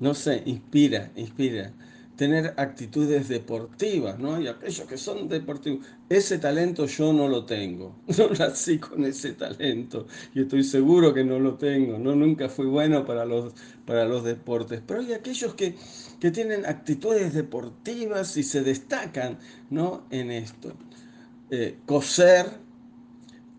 no 0.00 0.14
sé, 0.14 0.42
inspira, 0.46 1.10
inspira 1.16 1.72
tener 2.16 2.54
actitudes 2.56 3.28
deportivas, 3.28 4.18
¿no? 4.18 4.40
Y 4.40 4.46
aquellos 4.46 4.86
que 4.86 4.96
son 4.96 5.28
deportivos, 5.28 5.86
ese 6.08 6.38
talento 6.38 6.86
yo 6.86 7.12
no 7.12 7.28
lo 7.28 7.44
tengo, 7.44 7.96
no 8.18 8.28
nací 8.30 8.78
con 8.78 9.04
ese 9.04 9.32
talento 9.32 10.06
y 10.34 10.42
estoy 10.42 10.62
seguro 10.62 11.12
que 11.12 11.24
no 11.24 11.38
lo 11.40 11.54
tengo, 11.54 11.98
no 11.98 12.14
nunca 12.14 12.48
fui 12.48 12.66
bueno 12.66 13.04
para 13.04 13.24
los, 13.24 13.54
para 13.84 14.04
los 14.04 14.22
deportes, 14.24 14.80
pero 14.86 15.00
hay 15.00 15.12
aquellos 15.12 15.54
que, 15.54 15.74
que 16.20 16.30
tienen 16.30 16.64
actitudes 16.66 17.34
deportivas 17.34 18.36
y 18.36 18.42
se 18.42 18.62
destacan, 18.62 19.38
¿no? 19.70 20.04
En 20.10 20.30
esto. 20.30 20.72
Eh, 21.50 21.78
coser, 21.84 22.46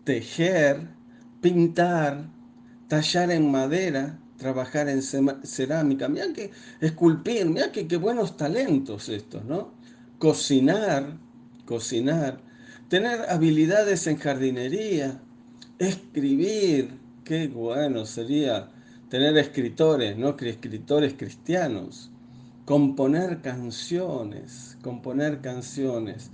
tejer, 0.04 0.88
pintar, 1.40 2.30
tallar 2.88 3.30
en 3.30 3.50
madera, 3.50 4.18
trabajar 4.36 4.88
en 4.88 5.02
cerámica, 5.02 6.08
mira 6.08 6.32
que 6.32 6.50
esculpir, 6.80 7.46
mira 7.46 7.72
que 7.72 7.86
qué 7.86 7.96
buenos 7.96 8.36
talentos 8.36 9.08
estos, 9.08 9.44
¿no? 9.44 9.72
Cocinar, 10.18 11.16
cocinar, 11.64 12.40
tener 12.88 13.20
habilidades 13.28 14.06
en 14.06 14.16
jardinería, 14.16 15.20
escribir, 15.78 16.98
qué 17.24 17.48
bueno 17.48 18.06
sería 18.06 18.70
tener 19.08 19.36
escritores, 19.36 20.16
¿no? 20.16 20.36
Escritores 20.38 21.14
cristianos, 21.14 22.10
componer 22.64 23.40
canciones, 23.40 24.76
componer 24.82 25.40
canciones. 25.40 26.30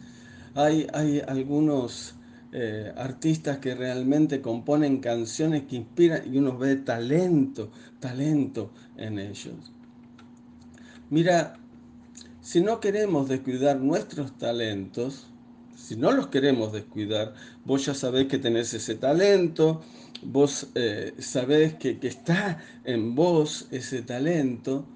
Hay, 0.55 0.87
hay 0.93 1.23
algunos 1.27 2.15
eh, 2.53 2.93
artistas 2.97 3.59
que 3.59 3.75
realmente 3.75 4.43
componen 4.43 5.01
canciones 5.01 5.63
que 5.63 5.77
inspiran 5.77 6.23
y 6.31 6.37
uno 6.37 6.59
ve 6.59 6.77
talento, 6.77 7.71
talento 7.99 8.71
en 8.99 9.19
ellos. 9.19 9.73
Mira, 11.09 11.59
si 12.43 12.61
no 12.61 12.79
queremos 12.79 13.29
descuidar 13.29 13.81
nuestros 13.81 14.37
talentos, 14.37 15.29
si 15.77 15.97
no 15.97 16.13
los 16.13 16.27
queremos 16.27 16.73
descuidar, 16.73 17.35
vos 17.65 17.87
ya 17.87 17.95
sabés 17.95 18.27
que 18.27 18.39
tenés 18.39 18.75
ese 18.75 18.97
talento, 18.97 19.81
vos 20.23 20.69
eh, 20.75 21.15
sabés 21.19 21.75
que, 21.75 21.99
que 21.99 22.09
está 22.09 22.63
en 22.85 23.15
vos 23.15 23.69
ese 23.71 24.03
talento, 24.03 24.87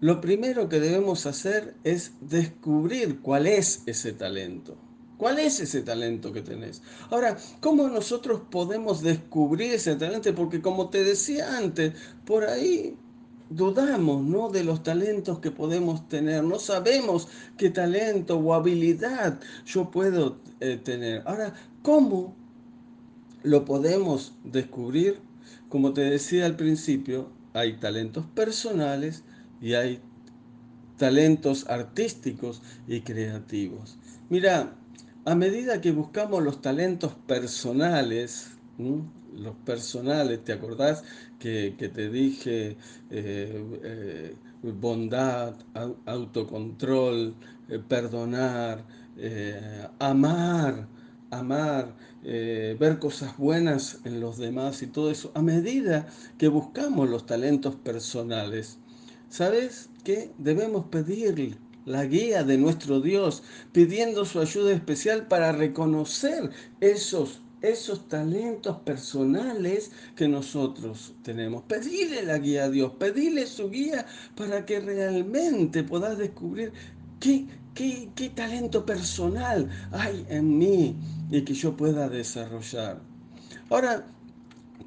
lo 0.00 0.20
primero 0.20 0.68
que 0.68 0.78
debemos 0.78 1.24
hacer 1.24 1.74
es 1.84 2.12
descubrir 2.20 3.20
cuál 3.20 3.46
es 3.46 3.82
ese 3.86 4.12
talento. 4.12 4.76
¿Cuál 5.18 5.38
es 5.38 5.60
ese 5.60 5.82
talento 5.82 6.32
que 6.32 6.42
tenés? 6.42 6.82
Ahora, 7.10 7.38
¿cómo 7.60 7.88
nosotros 7.88 8.42
podemos 8.50 9.02
descubrir 9.02 9.72
ese 9.72 9.96
talento? 9.96 10.34
Porque 10.34 10.60
como 10.60 10.90
te 10.90 11.04
decía 11.04 11.56
antes, 11.56 11.94
por 12.26 12.44
ahí 12.44 12.96
dudamos 13.48 14.24
¿no? 14.24 14.50
de 14.50 14.64
los 14.64 14.82
talentos 14.82 15.38
que 15.38 15.50
podemos 15.50 16.06
tener. 16.08 16.44
No 16.44 16.58
sabemos 16.58 17.28
qué 17.56 17.70
talento 17.70 18.36
o 18.38 18.52
habilidad 18.52 19.40
yo 19.64 19.90
puedo 19.90 20.38
eh, 20.60 20.78
tener. 20.82 21.22
Ahora, 21.26 21.54
¿cómo 21.82 22.36
lo 23.42 23.64
podemos 23.64 24.34
descubrir? 24.44 25.20
Como 25.68 25.92
te 25.92 26.02
decía 26.02 26.46
al 26.46 26.56
principio, 26.56 27.30
hay 27.54 27.78
talentos 27.78 28.26
personales 28.34 29.24
y 29.62 29.74
hay 29.74 30.00
talentos 30.98 31.66
artísticos 31.68 32.62
y 32.86 33.00
creativos. 33.00 33.96
Mira, 34.28 34.74
a 35.26 35.34
medida 35.34 35.80
que 35.80 35.90
buscamos 35.90 36.40
los 36.42 36.62
talentos 36.62 37.12
personales, 37.26 38.52
los 38.78 39.56
personales, 39.64 40.44
¿te 40.44 40.52
acordás 40.52 41.02
que, 41.40 41.74
te 41.76 42.08
dije 42.08 42.76
eh, 43.10 43.64
eh, 43.82 44.36
bondad, 44.62 45.54
autocontrol, 46.06 47.34
eh, 47.68 47.80
perdonar, 47.88 48.84
amar, 49.98 50.86
amar, 51.32 51.96
ver 52.22 52.98
cosas 53.00 53.36
buenas 53.36 53.98
en 54.04 54.20
los 54.20 54.38
demás 54.38 54.80
y 54.82 54.86
todo 54.86 55.10
eso? 55.10 55.32
A 55.34 55.42
medida 55.42 56.06
que 56.38 56.46
buscamos 56.46 57.10
los 57.10 57.26
talentos 57.26 57.74
personales, 57.74 58.78
¿sabes 59.28 59.90
qué? 60.04 60.30
Debemos 60.38 60.84
pedirle 60.84 61.58
la 61.86 62.04
guía 62.04 62.44
de 62.44 62.58
nuestro 62.58 63.00
Dios, 63.00 63.42
pidiendo 63.72 64.26
su 64.26 64.40
ayuda 64.40 64.72
especial 64.72 65.28
para 65.28 65.52
reconocer 65.52 66.50
esos, 66.80 67.40
esos 67.62 68.08
talentos 68.08 68.78
personales 68.80 69.92
que 70.16 70.28
nosotros 70.28 71.14
tenemos. 71.22 71.62
Pedirle 71.62 72.24
la 72.24 72.38
guía 72.38 72.64
a 72.64 72.70
Dios, 72.70 72.92
pedirle 72.98 73.46
su 73.46 73.70
guía 73.70 74.04
para 74.34 74.66
que 74.66 74.80
realmente 74.80 75.84
puedas 75.84 76.18
descubrir 76.18 76.72
qué, 77.20 77.46
qué, 77.72 78.10
qué 78.16 78.28
talento 78.30 78.84
personal 78.84 79.70
hay 79.92 80.26
en 80.28 80.58
mí 80.58 80.96
y 81.30 81.42
que 81.42 81.54
yo 81.54 81.76
pueda 81.76 82.08
desarrollar. 82.08 83.00
Ahora, 83.70 84.06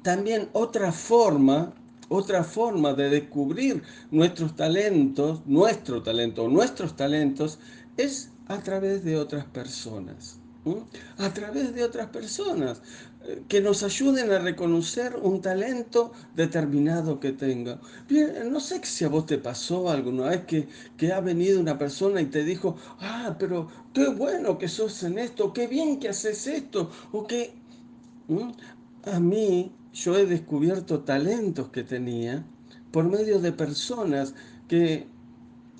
también 0.02 0.48
otra 0.52 0.92
forma 0.92 1.74
otra 2.10 2.44
forma 2.44 2.92
de 2.92 3.08
descubrir 3.08 3.82
nuestros 4.10 4.54
talentos, 4.56 5.46
nuestro 5.46 6.02
talento, 6.02 6.48
nuestros 6.48 6.96
talentos, 6.96 7.58
es 7.96 8.30
a 8.48 8.58
través 8.58 9.04
de 9.04 9.16
otras 9.16 9.46
personas. 9.46 10.40
A 11.16 11.32
través 11.32 11.74
de 11.74 11.82
otras 11.82 12.08
personas 12.08 12.82
eh, 13.24 13.42
que 13.48 13.62
nos 13.62 13.82
ayuden 13.82 14.30
a 14.30 14.40
reconocer 14.40 15.16
un 15.16 15.40
talento 15.40 16.12
determinado 16.34 17.18
que 17.18 17.32
tenga. 17.32 17.80
Bien, 18.08 18.52
no 18.52 18.60
sé 18.60 18.80
si 18.84 19.04
a 19.04 19.08
vos 19.08 19.24
te 19.24 19.38
pasó 19.38 19.88
alguna 19.88 20.28
vez 20.28 20.44
que, 20.44 20.68
que 20.98 21.12
ha 21.12 21.20
venido 21.20 21.60
una 21.60 21.78
persona 21.78 22.20
y 22.20 22.26
te 22.26 22.44
dijo, 22.44 22.76
ah, 22.98 23.36
pero 23.38 23.68
qué 23.94 24.08
bueno 24.08 24.58
que 24.58 24.68
sos 24.68 25.02
en 25.02 25.18
esto, 25.18 25.54
qué 25.54 25.66
bien 25.66 25.98
que 25.98 26.10
haces 26.10 26.46
esto, 26.46 26.90
o 27.12 27.26
que 27.26 27.54
a 29.04 29.18
mí 29.18 29.72
yo 29.92 30.16
he 30.16 30.26
descubierto 30.26 31.00
talentos 31.00 31.68
que 31.68 31.82
tenía 31.82 32.44
por 32.92 33.04
medio 33.04 33.40
de 33.40 33.52
personas 33.52 34.34
que 34.68 35.06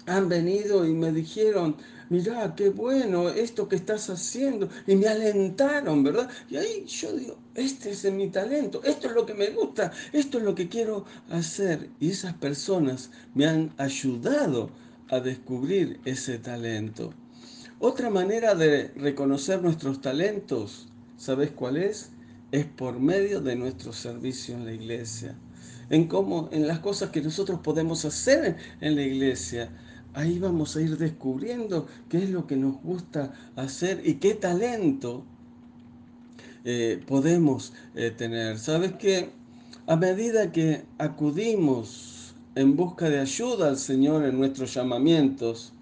han 0.06 0.28
venido 0.28 0.86
y 0.86 0.92
me 0.92 1.12
dijeron, 1.12 1.76
mirá, 2.08 2.54
qué 2.54 2.70
bueno 2.70 3.28
esto 3.28 3.68
que 3.68 3.76
estás 3.76 4.10
haciendo. 4.10 4.68
Y 4.86 4.96
me 4.96 5.08
alentaron, 5.08 6.02
¿verdad? 6.02 6.28
Y 6.48 6.56
ahí 6.56 6.84
yo 6.86 7.12
digo, 7.12 7.38
este 7.54 7.90
es 7.90 8.04
mi 8.12 8.28
talento, 8.28 8.82
esto 8.84 9.08
es 9.08 9.14
lo 9.14 9.26
que 9.26 9.34
me 9.34 9.50
gusta, 9.50 9.92
esto 10.12 10.38
es 10.38 10.44
lo 10.44 10.54
que 10.54 10.68
quiero 10.68 11.04
hacer. 11.30 11.90
Y 12.00 12.10
esas 12.10 12.34
personas 12.34 13.10
me 13.34 13.46
han 13.46 13.72
ayudado 13.78 14.70
a 15.08 15.20
descubrir 15.20 16.00
ese 16.04 16.38
talento. 16.38 17.12
Otra 17.78 18.10
manera 18.10 18.54
de 18.54 18.88
reconocer 18.96 19.62
nuestros 19.62 20.00
talentos, 20.00 20.88
¿sabes 21.16 21.50
cuál 21.50 21.78
es? 21.78 22.10
Es 22.52 22.64
por 22.64 22.98
medio 22.98 23.40
de 23.40 23.56
nuestro 23.56 23.92
servicio 23.92 24.54
en 24.56 24.64
la 24.64 24.72
iglesia. 24.72 25.36
En 25.88 26.06
cómo, 26.06 26.48
en 26.52 26.66
las 26.66 26.80
cosas 26.80 27.10
que 27.10 27.20
nosotros 27.20 27.60
podemos 27.60 28.04
hacer 28.04 28.56
en 28.80 28.96
la 28.96 29.02
iglesia 29.02 29.70
ahí 30.14 30.38
vamos 30.38 30.76
a 30.76 30.82
ir 30.82 30.96
descubriendo 30.96 31.86
qué 32.08 32.18
es 32.18 32.30
lo 32.30 32.46
que 32.46 32.56
nos 32.56 32.80
gusta 32.82 33.32
hacer 33.56 34.02
y 34.04 34.14
qué 34.14 34.34
talento 34.34 35.24
eh, 36.64 37.02
podemos 37.06 37.72
eh, 37.94 38.10
tener. 38.10 38.58
¿Sabes 38.58 38.92
que 38.92 39.30
A 39.86 39.96
medida 39.96 40.52
que 40.52 40.84
acudimos 40.98 42.34
en 42.54 42.76
busca 42.76 43.10
de 43.10 43.18
ayuda 43.18 43.68
al 43.68 43.76
Señor 43.76 44.24
en 44.24 44.38
nuestros 44.38 44.74
llamamientos, 44.74 45.72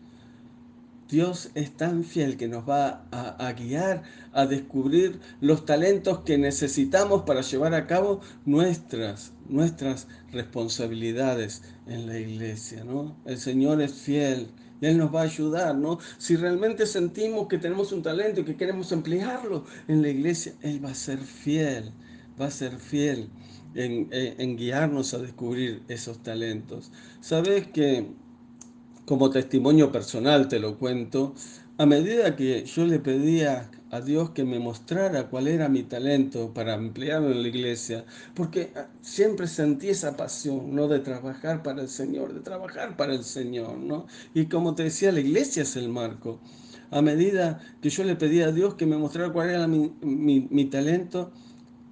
Dios 1.09 1.51
es 1.55 1.75
tan 1.75 2.05
fiel 2.05 2.37
que 2.37 2.49
nos 2.49 2.69
va 2.69 3.07
a, 3.11 3.53
guiar 3.55 4.03
a 4.33 4.45
descubrir 4.45 5.21
los 5.41 5.65
talentos 5.65 6.19
que 6.21 6.37
necesitamos 6.37 7.23
para 7.23 7.41
llevar 7.41 7.73
a 7.73 7.87
cabo 7.87 8.21
nuestras, 8.45 9.33
nuestras 9.49 10.07
responsabilidades 10.33 11.63
en 11.87 12.07
la 12.07 12.19
iglesia, 12.19 12.85
¿no? 12.85 13.17
El 13.25 13.39
Señor 13.39 13.81
es 13.81 13.95
fiel 13.95 14.49
y 14.83 14.87
Él 14.87 14.99
nos 14.99 15.15
va 15.15 15.23
a 15.23 15.25
ayudar, 15.25 15.75
¿no? 15.77 15.99
Si 16.19 16.37
realmente 16.37 16.85
sentimos 16.85 17.49
que 17.49 17.57
tenemos 17.57 17.91
un 17.93 18.03
talento 18.03 18.43
y 18.43 18.45
que 18.45 18.57
queremos 18.57 18.93
emplearlo 18.93 19.65
en 19.89 20.03
la 20.03 20.11
iglesia, 20.11 20.53
Él 20.61 20.85
va 20.85 20.91
a 20.91 20.95
ser 20.95 21.21
fiel, 21.21 21.91
va 22.39 22.47
a 22.47 22.51
ser 22.51 22.77
fiel 22.79 23.31
en, 23.75 24.09
en 24.13 24.57
guiarnos 24.59 25.15
a 25.15 25.19
descubrir 25.19 25.83
esos 25.89 26.23
talentos. 26.23 26.93
Sabes 27.23 27.67
que 27.69 28.09
como 29.09 29.31
testimonio 29.31 29.91
personal 29.91 30.49
te 30.49 30.61
lo 30.61 30.77
cuento, 30.79 31.35
a 31.79 31.87
medida 31.87 32.37
que 32.37 32.67
yo 32.67 32.85
le 32.85 32.99
pedía 32.99 33.71
a 33.91 34.03
Dios 34.03 34.31
que 34.31 34.45
me 34.45 34.59
mostrara 34.59 35.31
cuál 35.31 35.49
era 35.49 35.71
mi 35.71 35.83
talento 35.83 36.53
para 36.53 36.75
emplearlo 36.75 37.31
en 37.31 37.41
la 37.41 37.49
iglesia, 37.49 38.05
porque 38.35 38.71
ah, 38.77 38.89
siempre 39.01 39.47
sentí 39.47 39.89
esa 39.89 40.15
pasión, 40.15 40.75
¿no? 40.75 40.89
De 40.89 40.99
trabajar 40.99 41.63
para 41.63 41.81
el 41.81 41.89
Señor, 41.89 42.35
de 42.35 42.41
trabajar 42.41 42.99
para 42.99 43.15
el 43.15 43.25
Señor, 43.25 43.79
¿no? 43.79 44.07
Y 44.35 44.45
como 44.45 44.75
te 44.75 44.83
decía, 44.83 45.11
la 45.11 45.21
iglesia 45.21 45.63
es 45.63 45.75
el 45.77 45.89
marco. 45.89 46.39
A 46.91 47.01
medida 47.01 47.61
que 47.81 47.89
yo 47.89 48.05
le 48.05 48.15
pedía 48.15 48.49
a 48.49 48.53
Dios 48.53 48.75
que 48.75 48.85
me 48.85 48.99
mostrara 48.99 49.33
cuál 49.33 49.49
era 49.49 49.67
mi, 49.67 49.91
mi 50.03 50.65
talento, 50.67 51.33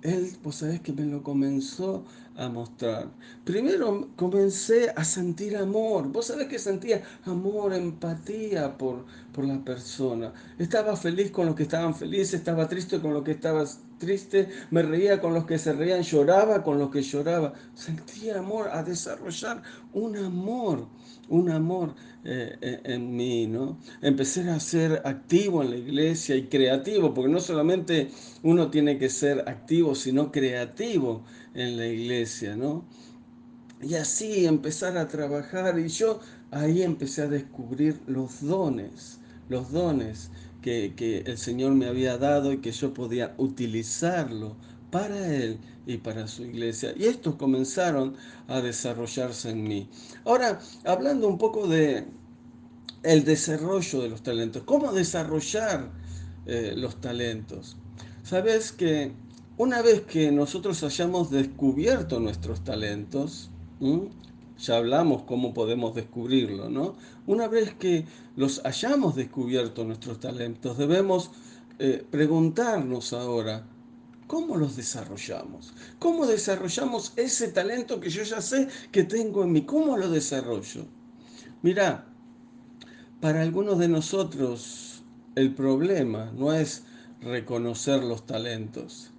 Él, 0.02 0.36
pues 0.42 0.56
sabes 0.56 0.80
que 0.80 0.92
me 0.92 1.04
lo 1.04 1.22
comenzó 1.22 2.04
a 2.36 2.48
mostrar. 2.48 3.08
Primero 3.44 4.08
comencé 4.16 4.90
a 4.90 5.04
sentir 5.04 5.56
amor. 5.56 6.08
Vos 6.12 6.26
sabés 6.26 6.48
que 6.48 6.58
sentía 6.58 7.02
amor, 7.24 7.74
empatía 7.74 8.76
por, 8.76 9.06
por 9.32 9.44
la 9.44 9.64
persona. 9.64 10.32
Estaba 10.58 10.96
feliz 10.96 11.30
con 11.30 11.46
los 11.46 11.54
que 11.54 11.64
estaban 11.64 11.94
felices, 11.94 12.34
estaba 12.34 12.68
triste 12.68 13.00
con 13.00 13.14
los 13.14 13.24
que 13.24 13.32
estaban 13.32 13.66
triste, 13.98 14.48
me 14.70 14.82
reía 14.82 15.20
con 15.20 15.34
los 15.34 15.46
que 15.46 15.58
se 15.58 15.72
reían, 15.72 16.02
lloraba 16.02 16.62
con 16.62 16.78
los 16.78 16.90
que 16.90 17.02
lloraba. 17.02 17.54
Sentía 17.74 18.38
amor, 18.38 18.68
a 18.68 18.82
desarrollar 18.82 19.62
un 19.92 20.16
amor, 20.16 20.88
un 21.28 21.50
amor 21.50 21.94
eh, 22.24 22.56
eh, 22.60 22.80
en 22.84 23.16
mí, 23.16 23.46
¿no? 23.46 23.78
Empecé 24.02 24.48
a 24.50 24.60
ser 24.60 25.02
activo 25.04 25.62
en 25.62 25.70
la 25.70 25.76
iglesia 25.76 26.36
y 26.36 26.46
creativo, 26.46 27.14
porque 27.14 27.30
no 27.30 27.40
solamente 27.40 28.10
uno 28.42 28.70
tiene 28.70 28.98
que 28.98 29.08
ser 29.08 29.48
activo, 29.48 29.94
sino 29.94 30.30
creativo 30.32 31.24
en 31.54 31.76
la 31.76 31.86
iglesia, 31.86 32.56
¿no? 32.56 32.84
Y 33.82 33.94
así 33.94 34.46
empezar 34.46 34.96
a 34.96 35.08
trabajar 35.08 35.78
y 35.78 35.88
yo 35.88 36.20
ahí 36.50 36.82
empecé 36.82 37.22
a 37.22 37.28
descubrir 37.28 38.00
los 38.06 38.40
dones, 38.40 39.20
los 39.48 39.70
dones 39.70 40.30
que, 40.62 40.94
que 40.96 41.18
el 41.20 41.38
Señor 41.38 41.72
me 41.74 41.86
había 41.86 42.18
dado 42.18 42.52
y 42.52 42.58
que 42.58 42.72
yo 42.72 42.92
podía 42.94 43.34
utilizarlo 43.38 44.56
para 44.90 45.34
Él 45.34 45.58
y 45.86 45.98
para 45.98 46.26
su 46.26 46.44
iglesia. 46.44 46.92
Y 46.96 47.04
estos 47.04 47.36
comenzaron 47.36 48.14
a 48.48 48.60
desarrollarse 48.60 49.50
en 49.50 49.62
mí. 49.62 49.88
Ahora, 50.24 50.60
hablando 50.84 51.28
un 51.28 51.38
poco 51.38 51.68
de 51.68 52.06
el 53.02 53.24
desarrollo 53.24 54.02
de 54.02 54.08
los 54.08 54.22
talentos, 54.22 54.62
cómo 54.64 54.92
desarrollar 54.92 55.90
eh, 56.46 56.74
los 56.76 57.00
talentos. 57.00 57.76
Sabes 58.24 58.72
que 58.72 59.12
una 59.58 59.80
vez 59.80 60.02
que 60.02 60.32
nosotros 60.32 60.82
hayamos 60.82 61.30
descubierto 61.30 62.18
nuestros 62.18 62.64
talentos, 62.64 63.50
ya 64.58 64.76
hablamos 64.76 65.22
cómo 65.22 65.52
podemos 65.52 65.94
descubrirlo, 65.94 66.70
¿no? 66.70 66.96
Una 67.26 67.48
vez 67.48 67.74
que 67.74 68.06
los 68.36 68.64
hayamos 68.64 69.14
descubierto 69.14 69.84
nuestros 69.84 70.20
talentos, 70.20 70.78
debemos 70.78 71.30
eh, 71.78 72.04
preguntarnos 72.10 73.12
ahora, 73.12 73.66
¿cómo 74.26 74.56
los 74.56 74.76
desarrollamos? 74.76 75.74
¿Cómo 75.98 76.26
desarrollamos 76.26 77.12
ese 77.16 77.48
talento 77.48 78.00
que 78.00 78.10
yo 78.10 78.22
ya 78.22 78.40
sé 78.40 78.68
que 78.92 79.04
tengo 79.04 79.44
en 79.44 79.52
mí? 79.52 79.62
¿Cómo 79.62 79.96
lo 79.96 80.08
desarrollo? 80.08 80.86
Mira, 81.62 82.06
para 83.20 83.42
algunos 83.42 83.78
de 83.78 83.88
nosotros 83.88 85.02
el 85.34 85.54
problema 85.54 86.32
no 86.34 86.52
es 86.52 86.84
reconocer 87.20 88.02
los 88.02 88.26
talentos, 88.26 89.10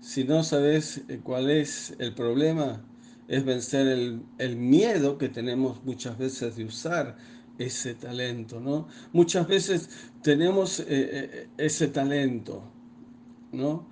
si 0.00 0.24
no 0.24 0.42
sabes 0.42 1.02
eh, 1.08 1.20
cuál 1.22 1.48
es 1.50 1.94
el 2.00 2.12
problema, 2.14 2.82
es 3.28 3.44
vencer 3.44 3.86
el, 3.86 4.56
miedo 4.56 5.18
que 5.18 5.28
tenemos 5.28 5.82
muchas 5.84 6.18
veces 6.18 6.56
de 6.56 6.64
usar 6.64 7.16
ese 7.58 7.94
talento, 7.94 8.60
¿no? 8.60 8.88
Muchas 9.12 9.46
veces 9.46 9.88
tenemos 10.22 10.80
eh, 10.80 10.86
eh, 10.88 11.48
ese 11.58 11.88
talento, 11.88 12.70
¿no? 13.52 13.90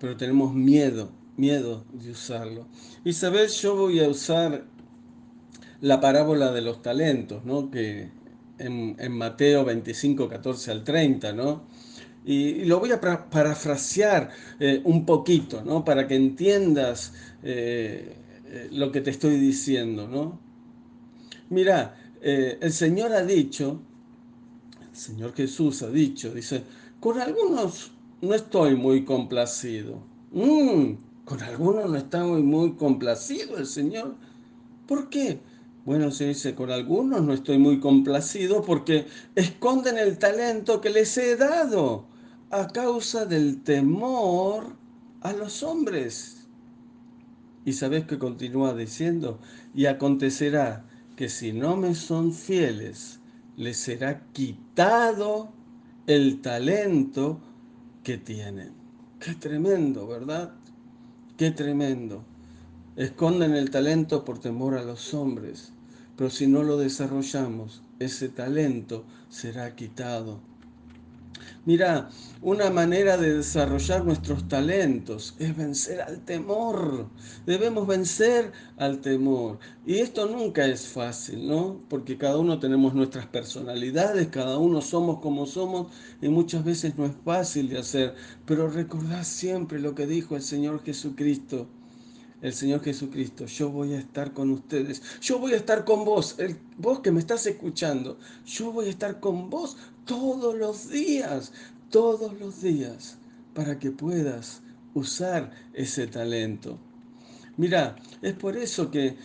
pero 0.00 0.16
tenemos 0.16 0.54
miedo, 0.54 1.12
miedo 1.36 1.84
de 1.92 2.10
usarlo. 2.10 2.66
Y 3.04 3.12
sabes, 3.12 3.60
yo 3.60 3.76
voy 3.76 4.00
a 4.00 4.08
usar 4.08 4.64
la 5.82 6.00
parábola 6.00 6.52
de 6.52 6.62
los 6.62 6.80
talentos, 6.80 7.44
¿no? 7.44 7.70
Que 7.70 8.10
en, 8.58 8.96
en 8.98 9.12
Mateo 9.12 9.64
25, 9.64 10.28
14 10.28 10.70
al 10.70 10.84
30, 10.84 11.32
¿no? 11.32 11.64
Y, 12.24 12.64
lo 12.64 12.80
voy 12.80 12.90
a 12.90 13.00
parafrasear 13.00 14.30
eh, 14.58 14.80
un 14.84 15.06
poquito, 15.06 15.62
¿no? 15.62 15.84
Para 15.84 16.08
que 16.08 16.16
entiendas 16.16 17.12
eh, 18.46 18.66
eh, 18.66 18.68
lo 18.72 18.92
que 18.92 19.00
te 19.00 19.10
estoy 19.10 19.38
diciendo, 19.38 20.08
¿no? 20.08 20.38
Mira, 21.50 21.96
el 22.20 22.72
Señor 22.72 23.12
ha 23.12 23.22
dicho, 23.22 23.80
el 24.90 24.96
Señor 24.96 25.32
Jesús 25.34 25.82
ha 25.82 25.90
dicho, 25.90 26.34
dice, 26.34 26.64
con 26.98 27.20
algunos 27.20 27.92
no 28.20 28.34
estoy 28.34 28.74
muy 28.74 29.04
complacido. 29.04 30.02
Mm, 30.32 30.94
con 31.24 31.42
algunos 31.42 31.88
no 31.88 31.96
está 31.96 32.24
muy, 32.24 32.42
muy 32.42 32.74
complacido 32.74 33.58
el 33.58 33.66
Señor. 33.66 34.16
¿Por 34.88 35.08
qué? 35.08 35.40
Bueno, 35.84 36.10
se 36.10 36.26
dice, 36.26 36.54
con 36.54 36.70
algunos 36.70 37.22
no 37.22 37.32
estoy 37.32 37.58
muy 37.58 37.78
complacido 37.78 38.62
porque 38.62 39.06
esconden 39.36 39.98
el 39.98 40.18
talento 40.18 40.80
que 40.80 40.90
les 40.90 41.16
he 41.16 41.36
dado 41.36 42.06
a 42.50 42.66
causa 42.68 43.24
del 43.24 43.62
temor 43.62 44.74
a 45.20 45.32
los 45.32 45.62
hombres. 45.62 46.35
Y 47.66 47.72
sabes 47.72 48.06
que 48.06 48.16
continúa 48.16 48.74
diciendo, 48.74 49.40
y 49.74 49.86
acontecerá 49.86 50.86
que 51.16 51.28
si 51.28 51.52
no 51.52 51.76
me 51.76 51.96
son 51.96 52.32
fieles, 52.32 53.18
les 53.56 53.76
será 53.76 54.22
quitado 54.32 55.50
el 56.06 56.40
talento 56.42 57.40
que 58.04 58.18
tienen. 58.18 58.70
Qué 59.18 59.34
tremendo, 59.34 60.06
¿verdad? 60.06 60.52
Qué 61.36 61.50
tremendo. 61.50 62.22
Esconden 62.94 63.56
el 63.56 63.68
talento 63.70 64.24
por 64.24 64.38
temor 64.38 64.78
a 64.78 64.84
los 64.84 65.12
hombres, 65.12 65.72
pero 66.16 66.30
si 66.30 66.46
no 66.46 66.62
lo 66.62 66.76
desarrollamos, 66.76 67.82
ese 67.98 68.28
talento 68.28 69.04
será 69.28 69.74
quitado 69.74 70.38
Mira, 71.66 72.08
una 72.42 72.70
manera 72.70 73.16
de 73.16 73.38
desarrollar 73.38 74.04
nuestros 74.04 74.46
talentos 74.46 75.34
es 75.40 75.56
vencer 75.56 76.00
al 76.00 76.24
temor. 76.24 77.10
Debemos 77.44 77.88
vencer 77.88 78.52
al 78.76 79.00
temor. 79.00 79.58
Y 79.84 79.96
esto 79.96 80.26
nunca 80.26 80.64
es 80.66 80.86
fácil, 80.86 81.48
¿no? 81.48 81.80
Porque 81.88 82.16
cada 82.18 82.38
uno 82.38 82.60
tenemos 82.60 82.94
nuestras 82.94 83.26
personalidades, 83.26 84.28
cada 84.28 84.58
uno 84.58 84.80
somos 84.80 85.18
como 85.18 85.44
somos 85.46 85.92
y 86.22 86.28
muchas 86.28 86.64
veces 86.64 86.96
no 86.96 87.04
es 87.04 87.12
fácil 87.24 87.68
de 87.68 87.78
hacer. 87.80 88.14
Pero 88.46 88.68
recordad 88.70 89.24
siempre 89.24 89.80
lo 89.80 89.96
que 89.96 90.06
dijo 90.06 90.36
el 90.36 90.42
Señor 90.42 90.84
Jesucristo. 90.84 91.68
el 92.42 92.52
Señor 92.54 92.82
Jesucristo, 92.82 93.46
yo 93.46 93.70
voy 93.70 93.94
a 93.94 93.98
estar 93.98 94.32
con 94.32 94.50
ustedes, 94.50 95.02
yo 95.20 95.38
voy 95.38 95.52
a 95.54 95.56
estar 95.56 95.84
con 95.84 96.04
vos, 96.04 96.36
el, 96.38 96.56
vos 96.76 97.00
que 97.00 97.10
me 97.10 97.18
estás 97.20 97.46
escuchando, 97.46 98.18
yo 98.44 98.72
voy 98.72 98.86
a 98.86 98.90
estar 98.90 99.20
con 99.20 99.50
vos 99.50 99.76
todos 100.06 100.54
los 100.56 100.88
días, 100.88 101.52
todos 101.90 102.38
los 102.40 102.62
días, 102.62 103.18
para 103.54 103.78
que 103.78 103.90
puedas 103.90 104.62
usar 104.94 105.50
ese 105.74 106.06
talento. 106.06 106.78
Mira, 107.56 107.96
es 108.22 108.34
por 108.34 108.56
eso 108.56 108.90
que 108.90 109.16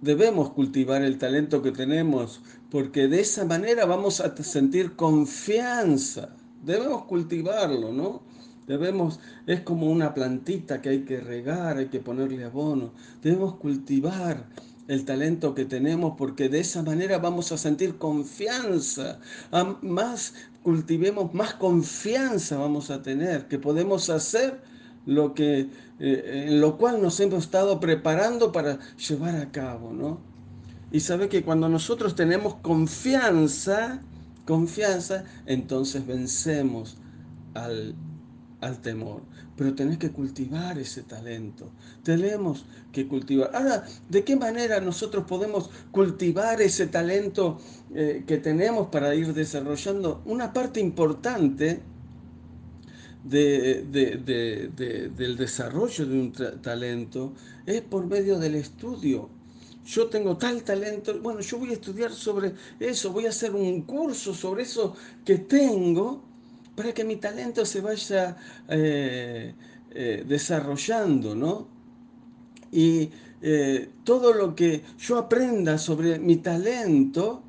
debemos 0.00 0.50
cultivar 0.50 1.02
el 1.02 1.18
talento 1.18 1.62
que 1.62 1.72
tenemos, 1.72 2.40
porque 2.70 3.08
de 3.08 3.20
esa 3.20 3.44
manera 3.44 3.86
vamos 3.86 4.20
a 4.20 4.36
sentir 4.42 4.94
confianza. 4.94 6.36
Debemos 6.64 7.04
cultivarlo, 7.04 7.92
¿no? 7.92 8.22
Debemos, 8.66 9.20
es 9.46 9.60
como 9.60 9.90
una 9.90 10.12
plantita 10.12 10.82
que 10.82 10.88
hay 10.88 11.04
que 11.04 11.20
regar, 11.20 11.78
hay 11.78 11.86
que 11.86 12.00
ponerle 12.00 12.44
abono. 12.44 12.92
Debemos 13.22 13.54
cultivar 13.56 14.48
el 14.88 15.04
talento 15.04 15.54
que 15.54 15.64
tenemos 15.64 16.14
porque 16.16 16.48
de 16.48 16.60
esa 16.60 16.82
manera 16.82 17.18
vamos 17.18 17.52
a 17.52 17.58
sentir 17.58 17.96
confianza. 17.96 19.18
más 19.82 20.34
cultivemos, 20.62 21.34
más 21.34 21.54
confianza 21.54 22.58
vamos 22.58 22.90
a 22.90 23.02
tener, 23.02 23.46
que 23.48 23.58
podemos 23.58 24.10
hacer 24.10 24.60
lo 25.06 25.34
que, 25.34 25.70
eh, 26.00 26.44
en 26.48 26.60
lo 26.60 26.76
cual 26.76 27.00
nos 27.00 27.20
hemos 27.20 27.44
estado 27.44 27.78
preparando 27.78 28.52
para 28.52 28.78
llevar 28.96 29.36
a 29.36 29.50
cabo, 29.52 29.92
¿no? 29.92 30.20
Y 30.90 31.00
sabe 31.00 31.28
que 31.28 31.42
cuando 31.42 31.68
nosotros 31.68 32.14
tenemos 32.14 32.56
confianza, 32.56 34.02
confianza, 34.44 35.24
entonces 35.46 36.06
vencemos 36.06 36.96
al 37.54 37.94
al 38.60 38.80
temor. 38.80 39.22
Pero 39.56 39.74
tenés 39.74 39.98
que 39.98 40.10
cultivar 40.10 40.78
ese 40.78 41.02
talento. 41.02 41.70
Tenemos 42.02 42.64
que 42.92 43.06
cultivar. 43.06 43.50
Ahora, 43.54 43.84
¿de 44.08 44.24
qué 44.24 44.36
manera 44.36 44.80
nosotros 44.80 45.24
podemos 45.26 45.70
cultivar 45.90 46.60
ese 46.60 46.86
talento 46.86 47.58
eh, 47.94 48.24
que 48.26 48.38
tenemos 48.38 48.88
para 48.88 49.14
ir 49.14 49.32
desarrollando? 49.34 50.22
Una 50.24 50.52
parte 50.52 50.80
importante 50.80 51.82
del 53.24 53.90
desarrollo 55.36 56.06
de 56.06 56.18
un 56.18 56.32
talento 56.62 57.32
es 57.66 57.80
por 57.82 58.06
medio 58.06 58.38
del 58.38 58.54
estudio. 58.54 59.28
Yo 59.84 60.08
tengo 60.08 60.36
tal 60.36 60.62
talento, 60.64 61.18
bueno, 61.20 61.40
yo 61.40 61.58
voy 61.58 61.70
a 61.70 61.74
estudiar 61.74 62.12
sobre 62.12 62.54
eso, 62.80 63.12
voy 63.12 63.26
a 63.26 63.28
hacer 63.28 63.54
un 63.54 63.82
curso 63.82 64.34
sobre 64.34 64.62
eso 64.64 64.96
que 65.24 65.38
tengo 65.38 66.25
para 66.76 66.92
que 66.92 67.04
mi 67.04 67.16
talento 67.16 67.64
se 67.64 67.80
vaya 67.80 68.36
eh, 68.68 69.54
eh, 69.90 70.24
desarrollando, 70.28 71.34
¿no? 71.34 71.68
Y 72.70 73.10
eh, 73.40 73.88
todo 74.04 74.34
lo 74.34 74.54
que 74.54 74.82
yo 74.98 75.16
aprenda 75.18 75.78
sobre 75.78 76.18
mi 76.18 76.36
talento 76.36 77.42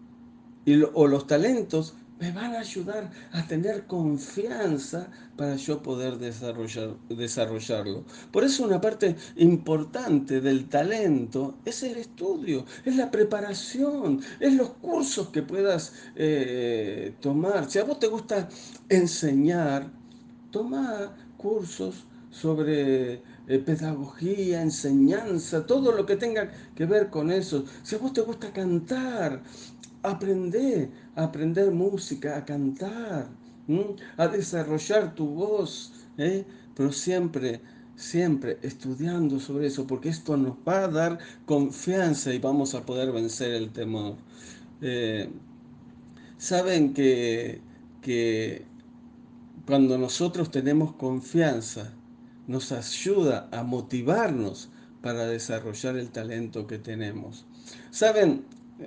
o 0.94 1.08
los 1.08 1.28
talentos 1.28 1.96
me 2.20 2.32
van 2.32 2.56
a 2.56 2.60
ayudar 2.60 3.12
a 3.32 3.46
tener 3.48 3.86
confianza 3.86 5.10
para 5.36 5.56
yo 5.56 5.84
poder 5.84 6.18
desarrollar, 6.18 6.96
desarrollarlo. 7.10 8.06
Por 8.32 8.44
eso 8.44 8.66
una 8.66 8.82
parte 8.82 9.16
importante 9.36 10.42
del 10.42 10.68
talento 10.68 11.58
es 11.66 11.84
el 11.84 11.98
estudio, 11.98 12.66
es 12.86 12.96
la 12.96 13.12
preparación, 13.12 14.22
es 14.40 14.54
los 14.54 14.70
cursos 14.72 15.30
que 15.30 15.44
puedas 15.44 15.94
eh, 16.16 17.14
tomar. 17.22 17.70
Si 17.70 17.80
a 17.80 17.84
vos 17.84 18.00
te 18.00 18.08
gusta 18.08 18.50
enseñar, 18.90 19.92
toma 20.52 21.16
cursos 21.38 22.06
sobre 22.32 23.22
eh, 23.48 23.60
pedagogía, 23.66 24.62
enseñanza, 24.62 25.66
todo 25.66 25.92
lo 25.92 26.06
que 26.06 26.16
tenga 26.16 26.52
que 26.76 26.86
ver 26.86 27.10
con 27.10 27.32
eso. 27.32 27.64
Si 27.84 27.96
a 27.96 28.00
vos 28.00 28.14
te 28.14 28.22
gusta 28.22 28.52
cantar, 28.52 29.42
aprende 30.04 30.92
a 31.18 31.24
aprender 31.24 31.72
música, 31.72 32.38
a 32.38 32.46
cantar, 32.46 33.28
a 34.18 34.28
desarrollar 34.28 35.16
tu 35.16 35.26
voz, 35.28 35.92
¿eh? 36.18 36.46
pero 36.76 36.92
siempre, 36.94 37.60
siempre 37.96 38.60
estudiando 38.62 39.40
sobre 39.40 39.68
eso, 39.68 39.88
porque 39.88 40.10
esto 40.10 40.38
nos 40.38 40.56
va 40.66 40.84
a 40.84 40.88
dar 40.88 41.20
confianza 41.46 42.34
y 42.34 42.40
vamos 42.40 42.76
a 42.76 42.86
poder 42.86 43.12
vencer 43.12 43.52
el 43.56 43.72
temor. 43.72 44.16
Eh, 44.82 45.28
saben 46.38 46.94
que, 46.94 47.62
que 48.02 48.64
cuando 49.66 49.98
nosotros 49.98 50.52
tenemos 50.52 50.94
confianza, 50.94 51.94
nos 52.46 52.72
ayuda 52.72 53.50
a 53.52 53.64
motivarnos 53.64 54.70
para 55.02 55.26
desarrollar 55.26 55.98
el 55.98 56.10
talento 56.12 56.68
que 56.68 56.78
tenemos. 56.78 57.46
Saben, 57.90 58.46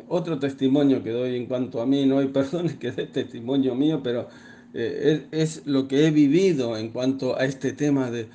otro 0.09 0.39
testimonio 0.39 1.03
que 1.03 1.11
doy 1.11 1.37
en 1.37 1.47
cuanto 1.47 1.81
a 1.81 1.87
mí, 1.87 2.07
no 2.07 2.19
hay 2.19 2.29
personas 2.41 2.75
que 2.75 2.93
dé 2.93 3.07
testimonio 3.07 3.75
mío, 3.75 4.01
pero 4.03 4.29
eh, 4.73 5.27
es, 5.33 5.67
lo 5.67 5.89
que 5.89 6.07
he 6.07 6.11
vivido 6.11 6.77
en 6.77 6.91
cuanto 6.91 7.37
a 7.37 7.45
este 7.45 7.73
tema 7.73 8.11
de, 8.11 8.29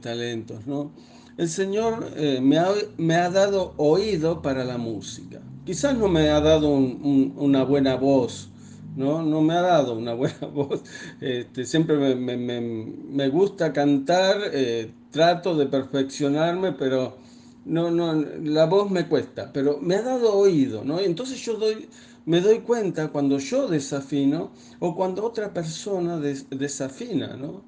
talentos. 0.00 0.66
¿no? 0.66 0.92
El 1.36 1.48
Señor 1.48 2.10
eh, 2.16 2.40
me, 2.42 2.58
ha, 2.58 2.68
me, 2.96 3.14
ha, 3.14 3.30
dado 3.30 3.74
oído 3.76 4.42
para 4.42 4.64
la 4.64 4.78
música. 4.78 5.40
Quizás 5.64 5.96
no 5.96 6.08
me 6.08 6.28
ha 6.30 6.40
dado 6.40 6.70
una 6.70 7.64
buena 7.64 7.96
voz, 7.96 8.50
¿no? 8.96 9.22
No 9.22 9.40
me 9.42 9.54
ha 9.54 9.62
dado 9.62 9.96
una 9.96 10.14
buena 10.14 10.46
voz. 10.52 10.82
Este, 11.20 11.64
siempre 11.64 11.96
me, 11.96 12.36
me, 12.36 12.60
me, 12.60 13.28
gusta 13.28 13.72
cantar, 13.72 14.36
eh, 14.52 14.90
trato 15.10 15.56
de 15.56 15.66
perfeccionarme, 15.66 16.72
pero 16.72 17.18
no, 17.66 17.90
no, 17.90 18.14
la 18.14 18.66
voz 18.66 18.90
me 18.90 19.08
cuesta, 19.08 19.50
pero 19.52 19.78
me 19.80 19.96
ha 19.96 20.02
dado 20.02 20.34
oído, 20.34 20.84
¿no? 20.84 21.00
Entonces 21.00 21.44
yo 21.44 21.54
doy, 21.54 21.88
me 22.24 22.40
doy 22.40 22.60
cuenta 22.60 23.08
cuando 23.08 23.38
yo 23.38 23.66
desafino 23.66 24.52
o 24.78 24.94
cuando 24.94 25.24
otra 25.24 25.52
persona 25.52 26.18
desafina, 26.18 27.36
¿no? 27.36 27.64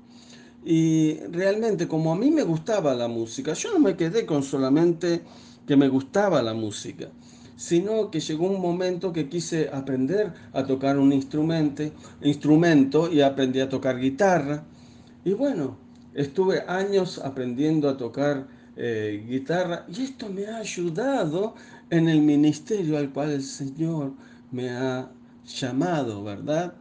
Y 0.64 1.14
realmente, 1.32 1.88
como 1.88 2.12
a 2.12 2.16
mí 2.16 2.30
me 2.30 2.44
gustaba 2.44 2.94
la 2.94 3.08
música, 3.08 3.54
yo 3.54 3.72
no 3.72 3.80
me 3.80 3.96
quedé 3.96 4.24
con 4.24 4.44
solamente 4.44 5.22
que 5.66 5.76
me 5.76 5.88
gustaba 5.88 6.42
la 6.42 6.54
música, 6.54 7.08
sino 7.56 8.10
que 8.10 8.20
llegó 8.20 8.46
un 8.46 8.60
momento 8.60 9.12
que 9.12 9.28
quise 9.28 9.68
aprender 9.72 10.32
a 10.52 10.64
tocar 10.64 10.98
un 10.98 11.12
instrumento, 11.12 11.82
instrumento 12.22 13.12
y 13.12 13.20
aprendí 13.20 13.60
a 13.60 13.68
tocar 13.68 13.98
guitarra. 13.98 14.64
Y 15.24 15.32
bueno, 15.32 15.76
estuve 16.14 16.62
años 16.68 17.18
aprendiendo 17.18 17.88
a 17.88 17.96
tocar 17.96 18.57
eh, 18.80 19.24
guitarra 19.28 19.84
y 19.88 20.04
esto 20.04 20.28
me 20.28 20.46
ha 20.46 20.58
ayudado 20.58 21.56
en 21.90 22.08
el 22.08 22.20
ministerio 22.20 22.96
al 22.96 23.10
cual 23.12 23.32
el 23.32 23.42
Señor 23.42 24.12
me 24.52 24.70
ha 24.70 25.10
llamado, 25.44 26.22
¿verdad? 26.22 26.74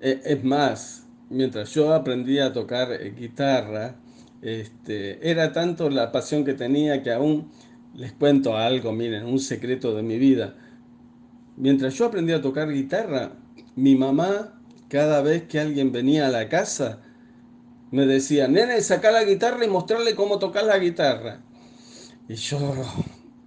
Eh, 0.00 0.20
es 0.24 0.44
más, 0.44 1.08
mientras 1.28 1.74
yo 1.74 1.92
aprendía 1.92 2.46
a 2.46 2.52
tocar 2.52 2.92
eh, 2.92 3.12
guitarra, 3.18 3.96
este, 4.42 5.28
era 5.28 5.52
tanto 5.52 5.90
la 5.90 6.12
pasión 6.12 6.44
que 6.44 6.54
tenía 6.54 7.02
que 7.02 7.10
aún 7.10 7.50
les 7.96 8.12
cuento 8.12 8.56
algo, 8.56 8.92
miren, 8.92 9.26
un 9.26 9.40
secreto 9.40 9.92
de 9.96 10.04
mi 10.04 10.18
vida. 10.18 10.54
Mientras 11.56 11.94
yo 11.94 12.06
aprendía 12.06 12.36
a 12.36 12.42
tocar 12.42 12.72
guitarra, 12.72 13.32
mi 13.74 13.96
mamá, 13.96 14.62
cada 14.88 15.20
vez 15.20 15.48
que 15.48 15.58
alguien 15.58 15.90
venía 15.90 16.28
a 16.28 16.30
la 16.30 16.48
casa, 16.48 17.00
me 17.90 18.06
decía, 18.06 18.48
nene, 18.48 18.80
saca 18.82 19.10
la 19.10 19.24
guitarra 19.24 19.64
y 19.64 19.68
mostrarle 19.68 20.14
cómo 20.14 20.38
tocar 20.38 20.64
la 20.64 20.78
guitarra. 20.78 21.42
Y 22.28 22.34
yo 22.36 22.58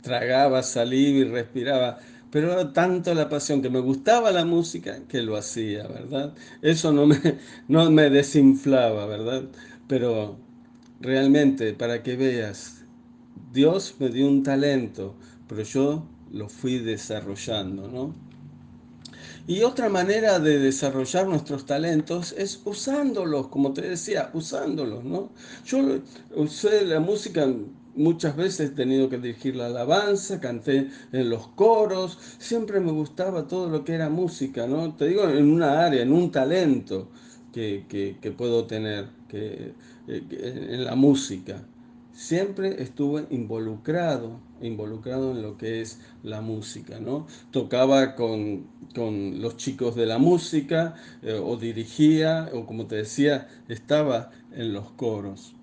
tragaba, 0.02 0.64
salía 0.64 1.10
y 1.10 1.24
respiraba. 1.26 2.00
Pero 2.32 2.54
era 2.54 2.74
tanto 2.74 3.14
la 3.14 3.30
pasión 3.30 3.62
que 3.62 3.70
me 3.70 3.80
gustaba 3.80 4.32
la 4.32 4.46
música 4.46 5.08
que 5.08 5.22
lo 5.22 5.38
hacía, 5.38 5.88
¿verdad? 5.88 6.36
Eso 6.62 6.92
no 6.92 7.06
me, 7.08 7.18
no 7.68 7.90
me 7.92 8.10
desinflaba, 8.10 9.06
¿verdad? 9.06 9.44
Pero 9.88 10.40
realmente, 11.00 11.74
para 11.74 12.04
que 12.04 12.16
veas, 12.18 12.86
Dios 13.52 13.96
me 14.00 14.10
dio 14.10 14.28
un 14.28 14.44
talento, 14.44 15.16
pero 15.48 15.64
yo 15.64 16.10
lo 16.32 16.50
fui 16.50 16.80
desarrollando, 16.80 17.88
¿no? 17.88 18.16
Y 19.46 19.64
otra 19.64 19.90
manera 19.90 20.40
de 20.40 20.58
desarrollar 20.58 21.28
nuestros 21.28 21.66
talentos 21.66 22.34
es 22.38 22.62
usándolos, 22.64 23.50
como 23.50 23.74
te 23.74 23.82
decía, 23.82 24.30
usándolos, 24.34 25.04
¿no? 25.04 25.32
Yo 25.66 26.00
usé 26.36 26.86
la 26.86 27.02
música 27.02 27.46
muchas 27.96 28.36
veces 28.36 28.72
he 28.72 28.74
tenido 28.74 29.10
que 29.10 29.18
dirigir 29.18 29.56
la 29.56 29.68
alabanza, 29.68 30.40
canté 30.40 30.90
en 31.12 31.30
los 31.30 31.48
coros, 31.50 32.18
siempre 32.40 32.80
me 32.80 32.92
gustaba 32.92 33.48
todo 33.48 33.70
lo 33.70 33.84
que 33.84 33.94
era 33.94 34.10
música, 34.10 34.66
¿no? 34.66 34.96
Te 34.96 35.08
digo, 35.08 35.28
en 35.30 35.52
una 35.52 35.86
área, 35.86 36.02
en 36.02 36.14
un 36.14 36.32
talento 36.32 37.10
que, 37.52 37.86
que, 37.90 38.32
puedo 38.32 38.66
tener 38.66 39.10
que, 39.28 39.74
eh, 40.08 40.68
en 40.72 40.86
la 40.86 40.96
música 40.96 41.64
siempre 42.14 42.82
estuve 42.82 43.26
involucrado, 43.32 44.40
involucrado 44.62 45.32
en 45.32 45.42
lo 45.42 45.58
que 45.58 45.82
es 45.82 46.00
la 46.22 46.42
música, 46.42 47.00
¿no? 47.00 47.28
Tocaba 47.52 48.16
con, 48.16 48.68
los 48.96 49.58
chicos 49.58 49.96
de 49.96 50.06
la 50.06 50.20
música, 50.20 50.96
eh, 51.24 51.34
o 51.44 51.58
dirigía, 51.58 52.50
o 52.54 52.66
como 52.66 52.86
te 52.86 52.98
decía, 52.98 53.50
estaba 53.68 54.32
en 54.52 54.72
los 54.74 54.92
coros. 54.92 55.56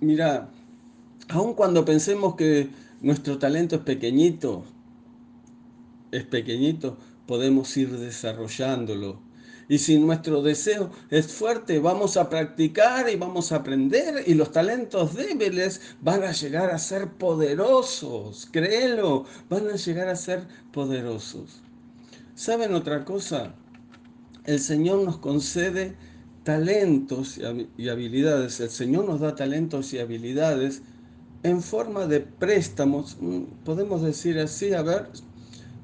Mira, 0.00 0.48
aun 1.28 1.54
cuando 1.54 1.84
pensemos 1.84 2.34
que 2.36 2.70
nuestro 3.00 3.38
talento 3.38 3.76
es 3.76 3.82
pequeñito, 3.82 4.64
es 6.10 6.24
pequeñito, 6.24 6.96
podemos 7.26 7.76
ir 7.76 7.90
desarrollándolo. 7.98 9.27
Y 9.68 9.78
si 9.78 9.98
nuestro 9.98 10.40
deseo 10.42 10.90
es 11.10 11.26
fuerte, 11.28 11.78
vamos 11.78 12.16
a 12.16 12.30
practicar 12.30 13.10
y 13.10 13.16
vamos 13.16 13.52
a 13.52 13.56
aprender 13.56 14.24
y 14.26 14.34
los 14.34 14.50
talentos 14.50 15.14
débiles 15.14 15.80
van 16.00 16.24
a 16.24 16.32
llegar 16.32 16.70
a 16.70 16.78
ser 16.78 17.08
poderosos. 17.12 18.48
Créelo, 18.50 19.26
van 19.50 19.68
a 19.68 19.76
llegar 19.76 20.08
a 20.08 20.16
ser 20.16 20.46
poderosos. 20.72 21.60
¿Saben 22.34 22.72
otra 22.74 23.04
cosa? 23.04 23.54
El 24.44 24.60
Señor 24.60 25.04
nos 25.04 25.18
concede 25.18 25.94
talentos 26.44 27.38
y 27.76 27.88
habilidades. 27.90 28.60
El 28.60 28.70
Señor 28.70 29.04
nos 29.04 29.20
da 29.20 29.34
talentos 29.34 29.92
y 29.92 29.98
habilidades 29.98 30.82
en 31.42 31.62
forma 31.62 32.06
de 32.06 32.20
préstamos. 32.20 33.18
Mm, 33.20 33.42
podemos 33.64 34.02
decir 34.02 34.38
así, 34.38 34.72
a 34.72 34.82
ver, 34.82 35.10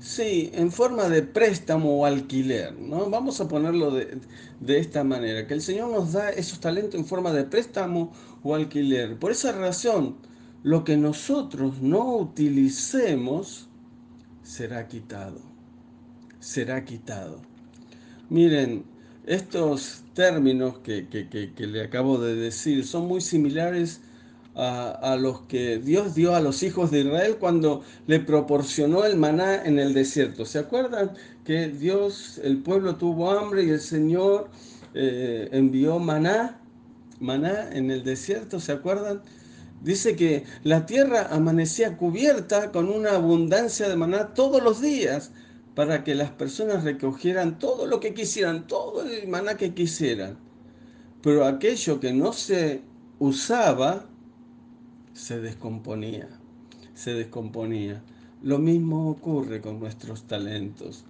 Sí, 0.04 0.50
en 0.52 0.70
forma 0.70 1.08
de 1.08 1.22
préstamo 1.22 1.98
o 1.98 2.04
alquiler, 2.04 2.78
¿no? 2.78 3.08
Vamos 3.08 3.40
a 3.40 3.48
ponerlo 3.48 3.90
de, 3.90 4.18
esta 4.78 5.02
manera, 5.02 5.46
que 5.46 5.54
el 5.54 5.62
Señor 5.62 5.90
nos 5.90 6.12
da 6.12 6.28
esos 6.28 6.60
talentos 6.60 7.00
en 7.00 7.06
forma 7.06 7.32
de 7.32 7.44
préstamo 7.44 8.12
o 8.42 8.54
alquiler. 8.54 9.18
Por 9.18 9.30
esa 9.30 9.52
razón, 9.52 10.16
lo 10.62 10.84
que 10.84 10.98
nosotros 10.98 11.80
no 11.80 12.16
utilicemos 12.16 13.66
será 14.42 14.88
quitado, 14.88 15.40
será 16.38 16.84
quitado. 16.84 17.40
Miren, 18.28 18.84
estos 19.24 20.04
términos 20.12 20.80
que, 20.80 21.08
que 21.08 21.66
le 21.66 21.82
acabo 21.82 22.18
de 22.18 22.34
decir 22.34 22.84
son 22.84 23.08
muy 23.08 23.22
similares 23.22 24.02
a, 24.54 25.16
los 25.18 25.42
que 25.42 25.78
Dios 25.78 26.14
dio 26.14 26.34
a 26.34 26.40
los 26.40 26.62
hijos 26.62 26.90
de 26.90 27.00
Israel 27.00 27.36
cuando 27.40 27.82
le 28.06 28.20
proporcionó 28.20 29.04
el 29.04 29.16
maná 29.16 29.64
en 29.64 29.78
el 29.78 29.94
desierto. 29.94 30.44
¿Se 30.44 30.58
acuerdan 30.58 31.12
que 31.44 31.68
Dios, 31.68 32.40
el 32.42 32.58
pueblo 32.58 32.96
tuvo 32.96 33.30
hambre 33.30 33.64
y 33.64 33.70
el 33.70 33.80
Señor 33.80 34.48
eh, 34.94 35.48
envió 35.52 35.98
maná, 35.98 36.60
maná 37.20 37.70
en 37.72 37.90
el 37.90 38.04
desierto? 38.04 38.60
¿Se 38.60 38.72
acuerdan? 38.72 39.22
Dice 39.82 40.16
que 40.16 40.44
la 40.62 40.86
tierra 40.86 41.28
amanecía 41.30 41.96
cubierta 41.96 42.70
con 42.70 42.88
una 42.88 43.16
abundancia 43.16 43.88
de 43.88 43.96
maná 43.96 44.34
todos 44.34 44.62
los 44.62 44.80
días 44.80 45.32
para 45.74 46.04
que 46.04 46.14
las 46.14 46.30
personas 46.30 46.84
recogieran 46.84 47.58
todo 47.58 47.86
lo 47.86 47.98
que 47.98 48.14
quisieran, 48.14 48.68
todo 48.68 49.02
el 49.02 49.26
maná 49.26 49.56
que 49.56 49.74
quisieran. 49.74 50.38
Pero 51.22 51.44
aquello 51.44 51.98
que 51.98 52.12
no 52.12 52.32
se 52.32 52.82
usaba, 53.18 54.06
se 55.14 55.40
descomponía, 55.40 56.28
se 56.92 57.14
descomponía. 57.14 58.02
Lo 58.42 58.58
mismo 58.58 59.08
ocurre 59.08 59.62
con 59.62 59.80
nuestros 59.80 60.24
talentos. 60.24 61.04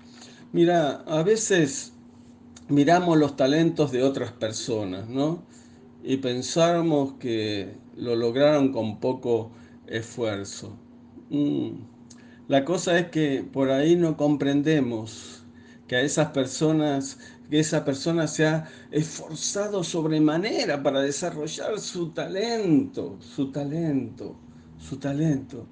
Mira, 0.53 1.03
a 1.07 1.25
veces 1.25 1.93
miramos 2.69 3.19
los 3.19 3.37
talentos 3.37 3.91
de 3.91 4.05
otras 4.05 4.31
personas, 4.31 5.09
¿no? 5.09 5.43
Y 6.05 6.19
pensamos 6.19 7.15
que 7.15 7.75
lo 7.97 8.15
lograron 8.15 8.73
con 8.73 9.01
poco 9.01 9.51
esfuerzo. 9.87 10.77
Mm. 11.31 11.71
La 12.47 12.65
cosa 12.65 12.99
es 12.99 13.09
que 13.09 13.43
por 13.43 13.71
ahí 13.71 13.97
no 13.97 14.17
comprendemos 14.17 15.45
que 15.89 15.97
a 15.97 16.03
esas 16.03 16.29
personas 16.29 17.19
que 17.51 17.61
esa 17.61 17.85
persona 17.85 18.27
se 18.27 18.47
ha 18.47 18.69
esforzado 18.91 19.85
sobremanera 19.85 20.83
para 20.83 21.01
desarrollar 21.01 21.79
su 21.79 22.11
talento, 22.11 23.19
su 23.21 23.51
talento, 23.53 24.37
su 24.79 24.97
talento. 24.97 25.67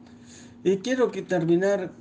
Y 0.65 0.79
quiero 0.79 1.11
que 1.11 1.23
terminar 1.23 1.93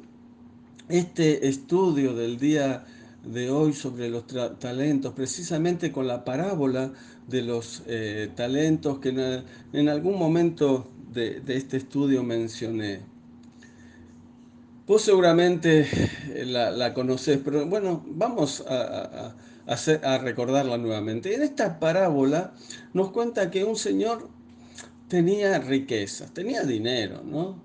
este 0.90 1.48
estudio 1.48 2.14
del 2.14 2.38
día 2.38 2.86
de 3.24 3.50
hoy 3.50 3.74
sobre 3.74 4.10
los 4.10 4.26
talentos, 4.60 5.14
precisamente 5.14 5.92
con 5.92 6.08
la 6.08 6.26
parábola 6.26 6.92
de 7.28 7.42
los 7.42 7.84
eh, 7.88 8.30
talentos 8.36 9.00
que 9.00 9.44
en, 9.74 9.90
algún 9.90 10.18
momento 10.18 10.90
de 11.14 11.42
este 11.48 11.78
estudio 11.78 12.24
mencioné. 12.24 13.12
Vos 14.92 15.04
seguramente 15.04 15.88
la, 16.48 16.70
la 16.70 16.94
conocés, 16.94 17.40
pero 17.42 17.66
bueno, 17.66 18.04
vamos 18.06 18.62
a, 18.68 19.34
recordarla 19.66 20.78
nuevamente. 20.78 21.34
En 21.36 21.42
esta 21.42 21.80
parábola 21.80 22.54
nos 22.94 23.12
cuenta 23.12 23.52
que 23.52 23.64
un 23.64 23.76
señor 23.76 24.30
tenía 25.08 25.60
riquezas, 25.60 26.34
tenía 26.34 26.64
dinero, 26.64 27.22
¿no? 27.24 27.62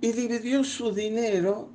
Y 0.00 0.12
dividió 0.12 0.64
su 0.64 0.92
dinero 0.92 1.70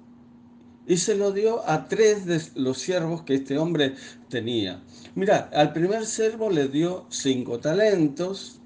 y 0.88 0.98
se 0.98 1.16
lo 1.16 1.32
dio 1.32 1.68
a 1.68 1.88
tres 1.88 2.26
de 2.26 2.42
los 2.56 2.78
siervos 2.78 3.24
que 3.24 3.36
este 3.36 3.58
hombre 3.58 3.96
tenía. 4.30 4.84
Mira, 5.16 5.50
al 5.54 5.74
primer 5.74 6.06
siervo 6.06 6.50
le 6.50 6.68
dio 6.68 7.06
cinco 7.10 7.60
talentos, 7.60 8.60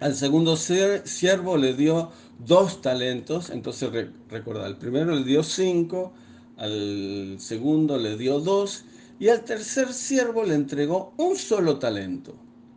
al 0.00 0.14
segundo 0.14 0.56
siervo 0.56 1.56
le 1.56 1.74
dio 1.74 2.10
dos 2.38 2.80
talentos, 2.82 3.50
entonces 3.50 3.90
recuerda, 4.28 4.66
al 4.66 4.78
primero 4.78 5.14
le 5.14 5.24
dio 5.24 5.42
cinco, 5.42 6.12
al 6.56 7.36
segundo 7.38 7.98
le 7.98 8.16
dio 8.16 8.40
dos 8.40 8.84
y 9.18 9.28
al 9.28 9.44
tercer 9.44 9.92
siervo 9.92 10.44
le 10.44 10.54
entregó 10.54 11.12
un 11.16 11.36
solo 11.36 11.78
talento, 11.78 12.34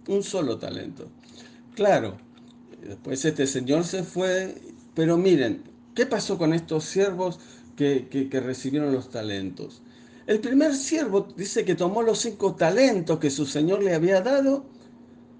un 0.08 0.24
solo 0.24 0.58
talento. 0.58 1.10
Claro, 1.76 2.18
después 2.82 3.24
este 3.26 3.48
señor 3.48 3.84
se 3.84 4.04
fue, 4.04 4.56
pero 4.94 5.18
miren, 5.18 5.64
¿qué 5.96 6.06
pasó 6.06 6.38
con 6.38 6.54
estos 6.54 6.86
siervos 6.86 7.40
que, 7.76 8.08
que 8.10 8.40
recibieron 8.40 8.94
los 8.94 9.10
talentos? 9.10 9.82
El 10.28 10.40
primer 10.42 10.76
siervo 10.76 11.28
dice 11.36 11.66
que 11.66 11.76
tomó 11.76 12.04
los 12.04 12.20
cinco 12.20 12.56
talentos 12.56 13.20
que 13.20 13.32
su 13.32 13.46
señor 13.46 13.82
le 13.84 13.96
había 13.96 14.22
dado, 14.22 14.66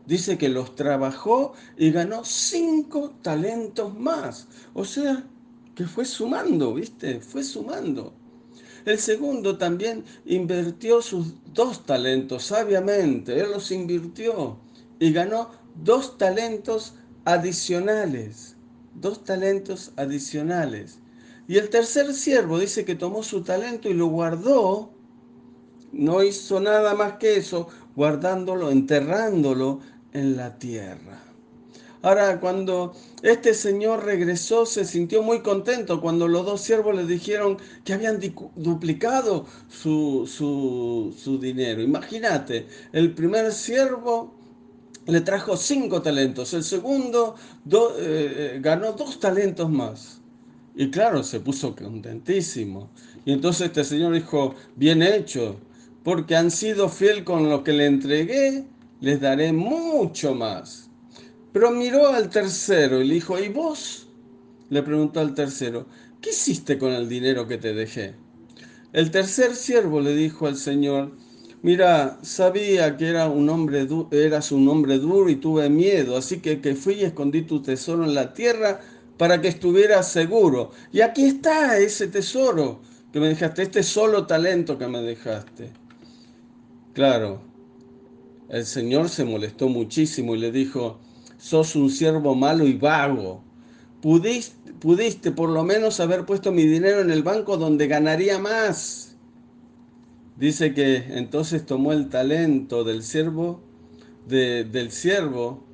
dice 0.08 0.38
que 0.38 0.50
los 0.50 0.76
trabajó 0.76 1.54
y 1.78 1.92
ganó 1.92 2.26
cinco 2.26 3.12
talentos 3.22 3.96
más. 3.98 4.48
O 4.74 4.84
sea, 4.84 5.28
que 5.76 5.86
fue 5.86 6.06
sumando, 6.06 6.74
¿viste? 6.74 7.20
Fue 7.22 7.44
sumando. 7.44 8.19
El 8.86 9.00
segundo 9.00 9.58
también 9.58 10.06
invirtió 10.26 11.02
sus 11.02 11.34
dos 11.54 11.86
talentos 11.86 12.46
sabiamente, 12.46 13.40
él 13.40 13.52
los 13.52 13.72
invirtió 13.72 14.58
y 15.00 15.12
ganó 15.12 15.52
dos 15.76 16.18
talentos 16.18 16.96
adicionales, 17.26 18.56
dos 18.96 19.24
talentos 19.24 19.92
adicionales. 19.96 21.00
Y 21.48 21.58
el 21.58 21.70
tercer 21.70 22.14
siervo 22.14 22.60
dice 22.60 22.86
que 22.86 22.96
tomó 22.96 23.24
su 23.24 23.44
talento 23.44 23.90
y 23.90 23.94
lo 23.94 24.08
guardó, 24.08 24.92
no 25.92 26.24
hizo 26.24 26.60
nada 26.60 26.94
más 26.96 27.14
que 27.14 27.38
eso, 27.38 27.68
guardándolo, 27.96 28.70
enterrándolo 28.70 29.80
en 30.14 30.38
la 30.38 30.58
tierra. 30.60 31.24
Ahora, 32.02 32.40
cuando 32.40 32.94
este 33.24 33.54
señor 33.54 34.06
regresó, 34.06 34.66
se 34.66 34.86
sintió 34.86 35.22
muy 35.22 35.42
contento 35.42 36.00
cuando 36.00 36.30
los 36.30 36.46
dos 36.46 36.62
siervos 36.62 36.96
le 36.96 37.06
dijeron 37.06 37.58
que 37.84 37.94
habían 37.94 38.20
duplicado 38.56 39.46
su, 39.68 40.26
su, 40.26 41.40
dinero. 41.40 41.82
Imagínate, 41.82 42.68
el 42.94 43.14
primer 43.14 43.52
siervo 43.52 44.34
le 45.08 45.20
trajo 45.22 45.58
cinco 45.58 46.02
talentos, 46.02 46.54
el 46.54 46.64
segundo 46.64 47.36
eh, 47.70 47.74
eh, 48.00 48.60
ganó 48.62 48.94
dos 48.94 49.20
talentos 49.20 49.70
más. 49.70 50.22
Y 50.76 50.92
claro, 50.92 51.22
se 51.24 51.42
puso 51.42 51.76
contentísimo. 51.76 52.90
Y 53.26 53.34
entonces 53.34 53.68
este 53.68 53.84
señor 53.84 54.14
dijo, 54.14 54.56
bien 54.78 55.02
hecho, 55.04 55.58
porque 56.04 56.38
han 56.38 56.50
sido 56.50 56.88
fiel 56.88 57.26
con 57.26 57.50
lo 57.50 57.66
que 57.66 57.74
le 57.74 57.88
entregué, 57.88 58.64
les 59.02 59.20
daré 59.20 59.52
mucho 59.52 60.34
más. 60.34 60.89
Pero 61.52 61.72
miró 61.72 62.10
al 62.10 62.30
tercero 62.30 63.02
y 63.02 63.08
le 63.08 63.16
dijo, 63.16 63.40
¿y 63.40 63.50
vos? 63.50 64.08
Le 64.70 64.84
preguntó 64.84 65.20
al 65.20 65.34
tercero, 65.34 65.88
¿qué 66.22 66.30
hiciste 66.30 66.78
con 66.78 66.92
el 66.92 67.10
dinero 67.10 67.48
que 67.48 67.58
te 67.58 67.74
dejé? 67.74 68.16
El 68.94 69.10
tercer 69.12 69.56
siervo 69.56 70.00
le 70.00 70.16
dijo 70.16 70.48
al 70.48 70.58
Señor, 70.58 71.12
mira, 71.64 72.20
sabía 72.22 72.98
que 72.98 73.08
era 73.08 73.28
un 73.28 73.50
hombre 73.50 73.88
eras 74.12 74.52
un 74.52 74.68
hombre 74.68 75.00
duro 75.00 75.30
y 75.30 75.36
tuve 75.36 75.70
miedo, 75.70 76.18
así 76.18 76.40
que, 76.40 76.62
que 76.62 76.76
fui 76.76 76.96
y 76.96 77.04
escondí 77.04 77.42
tu 77.44 77.62
tesoro 77.62 78.04
en 78.04 78.14
la 78.14 78.34
tierra 78.34 78.82
para 79.18 79.42
que 79.42 79.48
estuvieras 79.48 80.12
seguro. 80.12 80.72
Y 80.92 81.02
aquí 81.02 81.26
está 81.26 81.78
ese 81.80 82.08
tesoro 82.08 82.82
que 83.12 83.20
me 83.20 83.28
dejaste, 83.28 83.64
este 83.64 83.84
solo 83.84 84.28
talento 84.28 84.78
que 84.78 84.88
me 84.88 85.02
dejaste. 85.02 85.72
Claro, 86.94 87.42
el 88.50 88.66
Señor 88.66 89.10
se 89.10 89.26
molestó 89.26 89.68
muchísimo 89.68 90.36
y 90.36 90.40
le 90.40 90.52
dijo, 90.52 91.00
sos 91.40 91.76
un 91.76 91.90
siervo 91.90 92.36
malo 92.36 92.68
y 92.68 92.74
vago. 92.74 93.42
Pudiste, 94.02 94.74
pudiste 94.74 95.32
por 95.32 95.50
lo 95.50 95.64
menos 95.64 96.00
haber 96.00 96.26
puesto 96.26 96.52
mi 96.52 96.66
dinero 96.66 97.02
en 97.02 97.10
el 97.10 97.24
banco 97.24 97.58
donde 97.58 97.88
ganaría 97.88 98.38
más. 98.38 99.16
Dice 100.38 100.74
que 100.74 100.98
entonces 101.18 101.66
tomó 101.66 101.92
el 101.92 102.10
talento 102.10 102.84
del 102.84 103.04
siervo, 103.04 103.62
del 104.28 104.92
siervo 104.92 105.66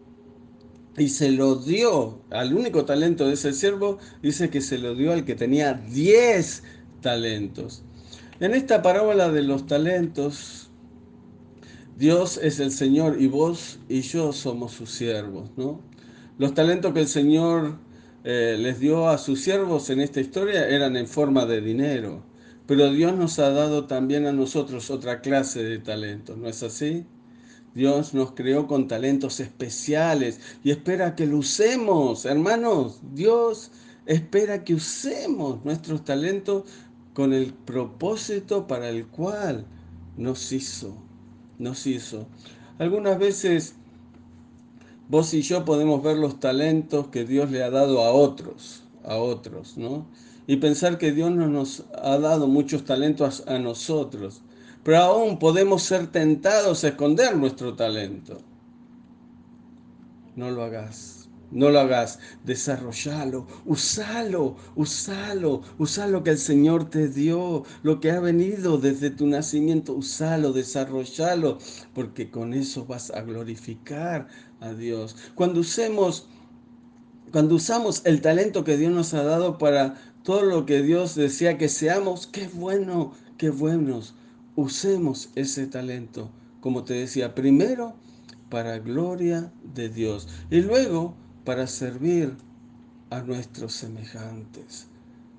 y 0.97 1.09
se 1.09 1.31
lo 1.31 1.55
dio 1.55 2.21
al 2.31 2.53
único 2.53 2.85
talento 2.85 3.27
de 3.27 3.33
ese 3.33 3.53
siervo, 3.53 3.99
dice 4.21 4.49
que 4.49 4.61
se 4.61 4.77
lo 4.77 4.95
dio 4.95 5.11
al 5.11 5.25
que 5.25 5.35
tenía 5.35 5.73
10 5.73 6.63
talentos. 7.01 7.83
En 8.39 8.53
esta 8.53 8.81
parábola 8.81 9.29
de 9.31 9.43
los 9.43 9.67
talentos, 9.67 10.64
Dios 11.97 12.37
es 12.43 12.59
el 12.59 12.71
Señor 12.71 13.21
y 13.21 13.27
vos 13.27 13.79
y 13.87 14.01
yo 14.01 14.33
somos 14.33 14.73
sus 14.73 14.91
siervos, 14.91 15.49
¿no? 15.55 15.79
Los 16.37 16.53
talentos 16.53 16.93
que 16.93 16.99
el 16.99 17.07
Señor 17.07 17.77
eh, 18.25 18.57
les 18.59 18.81
dio 18.81 19.07
a 19.07 19.17
sus 19.17 19.39
siervos 19.39 19.89
en 19.89 20.01
esta 20.01 20.19
historia 20.19 20.67
eran 20.67 20.97
en 20.97 21.07
forma 21.07 21.45
de 21.45 21.61
dinero, 21.61 22.21
pero 22.67 22.91
Dios 22.91 23.15
nos 23.15 23.39
ha 23.39 23.49
dado 23.51 23.85
también 23.85 24.25
a 24.25 24.33
nosotros 24.33 24.89
otra 24.89 25.21
clase 25.21 25.63
de 25.63 25.79
talentos, 25.79 26.37
¿no 26.37 26.49
es 26.49 26.63
así? 26.63 27.05
Dios 27.73 28.13
nos 28.13 28.31
creó 28.31 28.67
con 28.67 28.89
talentos 28.89 29.39
especiales 29.39 30.41
y 30.65 30.71
espera 30.71 31.15
que 31.15 31.25
lo 31.25 31.37
usemos, 31.37 32.25
hermanos. 32.25 32.99
Dios 33.13 33.71
espera 34.05 34.65
que 34.65 34.75
usemos 34.75 35.63
nuestros 35.63 36.03
talentos 36.03 36.63
con 37.13 37.31
el 37.33 37.53
propósito 37.53 38.67
para 38.67 38.89
el 38.89 39.07
cual 39.07 39.65
nos 40.17 40.51
hizo. 40.51 41.04
Nos 41.59 41.87
hizo. 41.87 42.27
Algunas 42.79 43.17
veces 43.17 43.75
vos 45.07 45.33
y 45.33 45.41
yo 45.41 45.65
podemos 45.65 46.03
ver 46.03 46.17
los 46.17 46.39
talentos 46.39 47.07
que 47.07 47.25
Dios 47.25 47.51
le 47.51 47.63
ha 47.63 47.69
dado 47.69 48.03
a 48.03 48.11
otros, 48.11 48.83
a 49.03 49.17
otros, 49.17 49.77
¿no? 49.77 50.07
Y 50.47 50.57
pensar 50.57 50.97
que 50.97 51.11
Dios 51.11 51.31
no 51.31 51.47
nos 51.47 51.85
ha 52.01 52.17
dado 52.17 52.47
muchos 52.47 52.85
talentos 52.85 53.43
a 53.47 53.59
nosotros 53.59 54.41
pero 54.85 54.99
aún 54.99 55.39
podemos 55.39 55.81
ser 55.81 56.05
tentados 56.05 56.83
a 56.83 56.89
esconder 56.89 57.35
nuestro 57.35 57.73
talento. 57.73 58.37
No 60.35 60.51
lo 60.51 60.63
hagas, 60.63 61.14
no 61.51 61.69
lo 61.69 61.79
hagas, 61.79 62.19
desarrollalo, 62.43 63.47
usalo, 63.65 64.55
usalo, 64.75 65.61
usalo 65.77 66.23
que 66.23 66.31
el 66.31 66.37
Señor 66.37 66.89
te 66.89 67.07
dio, 67.07 67.63
lo 67.83 67.99
que 67.99 68.11
ha 68.11 68.19
venido 68.19 68.77
desde 68.77 69.09
tu 69.09 69.27
nacimiento, 69.27 69.93
usalo, 69.93 70.53
desarrollalo, 70.53 71.59
porque 71.93 72.29
con 72.29 72.53
eso 72.53 72.85
vas 72.85 73.11
a 73.11 73.21
glorificar 73.21 74.27
a 74.59 74.73
Dios. 74.73 75.15
Cuando 75.35 75.61
usemos 75.61 76.27
cuando 77.31 77.55
usamos 77.55 78.01
el 78.05 78.21
talento 78.21 78.63
que 78.63 78.77
Dios 78.77 78.93
nos 78.93 79.13
ha 79.13 79.23
dado 79.23 79.57
para 79.57 79.95
todo 80.23 80.43
lo 80.43 80.65
que 80.65 80.81
Dios 80.81 81.15
desea 81.15 81.57
que 81.57 81.67
seamos, 81.67 82.27
qué 82.27 82.47
bueno, 82.47 83.11
qué 83.37 83.49
buenos. 83.49 84.15
Usemos 84.55 85.29
ese 85.35 85.67
talento, 85.67 86.31
como 86.61 86.85
te 86.85 86.93
decía, 86.93 87.35
primero 87.35 87.95
para 88.49 88.79
gloria 88.79 89.51
de 89.73 89.89
Dios. 89.89 90.29
Y 90.49 90.61
luego 90.61 91.15
para 91.45 91.67
servir 91.67 92.35
a 93.11 93.21
nuestros 93.21 93.73
semejantes. 93.73 94.87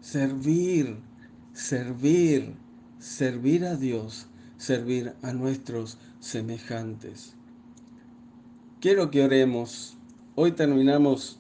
Servir, 0.01 0.97
servir, 1.53 2.55
servir 2.99 3.65
a 3.65 3.77
Dios, 3.77 4.29
servir 4.57 5.15
a 5.23 5.33
nuestros 5.33 5.99
semejantes. 6.21 7.35
Quiero 8.81 9.11
que 9.11 9.25
oremos. 9.25 9.97
Hoy 10.37 10.53
terminamos 10.53 11.39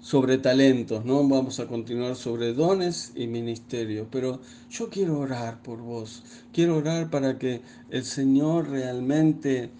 sobre 0.00 0.38
talentos, 0.38 1.04
¿no? 1.04 1.26
Vamos 1.26 1.60
a 1.60 1.66
continuar 1.66 2.14
sobre 2.14 2.54
dones 2.54 3.12
y 3.16 3.26
ministerio, 3.26 4.06
pero 4.10 4.40
yo 4.70 4.88
quiero 4.88 5.18
orar 5.18 5.62
por 5.62 5.80
vos, 5.80 6.22
quiero 6.52 6.76
orar 6.76 7.10
para 7.10 7.38
que 7.38 7.60
el 7.90 8.04
Señor 8.04 8.70
realmente 8.70 9.70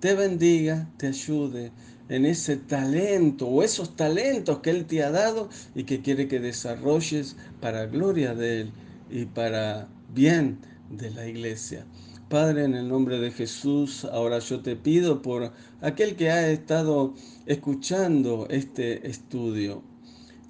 te 0.00 0.14
bendiga, 0.14 0.88
te 0.96 1.08
ayude 1.08 1.72
en 2.10 2.26
ese 2.26 2.56
talento 2.56 3.46
o 3.46 3.62
esos 3.62 3.96
talentos 3.96 4.58
que 4.58 4.70
Él 4.70 4.84
te 4.84 5.02
ha 5.02 5.10
dado 5.10 5.48
y 5.74 5.84
que 5.84 6.02
quiere 6.02 6.28
que 6.28 6.40
desarrolles 6.40 7.36
para 7.60 7.86
gloria 7.86 8.34
de 8.34 8.62
Él 8.62 8.72
y 9.10 9.24
para 9.24 9.88
bien 10.12 10.58
de 10.90 11.10
la 11.10 11.26
iglesia. 11.26 11.86
Padre, 12.28 12.64
en 12.64 12.74
el 12.74 12.88
nombre 12.88 13.18
de 13.18 13.30
Jesús, 13.30 14.04
ahora 14.04 14.40
yo 14.40 14.60
te 14.60 14.76
pido 14.76 15.22
por 15.22 15.52
aquel 15.80 16.16
que 16.16 16.30
ha 16.30 16.50
estado 16.50 17.14
escuchando 17.46 18.46
este 18.50 19.08
estudio. 19.08 19.89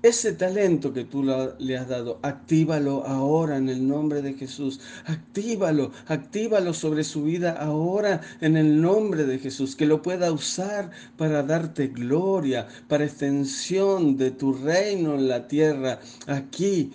Ese 0.03 0.33
talento 0.33 0.95
que 0.95 1.05
tú 1.05 1.23
le 1.59 1.77
has 1.77 1.89
dado, 1.89 2.21
actívalo 2.23 3.07
ahora 3.07 3.59
en 3.59 3.69
el 3.69 3.87
nombre 3.87 4.23
de 4.23 4.33
Jesús. 4.33 4.81
Actívalo, 5.05 5.93
actívalo 6.07 6.73
sobre 6.73 7.05
su 7.05 7.25
vida 7.25 7.53
ahora 7.53 8.23
en 8.41 8.57
el 8.57 8.81
nombre 8.81 9.25
de 9.25 9.39
Jesús. 9.39 9.77
Que 9.77 9.85
lo 9.85 10.01
pueda 10.01 10.33
usar 10.33 10.91
para 11.19 11.43
darte 11.43 11.89
gloria, 11.89 12.67
para 12.89 13.05
extensión 13.05 14.17
de 14.17 14.31
tu 14.31 14.55
reino 14.55 15.17
en 15.17 15.29
la 15.29 15.47
tierra, 15.47 16.01
aquí 16.27 16.93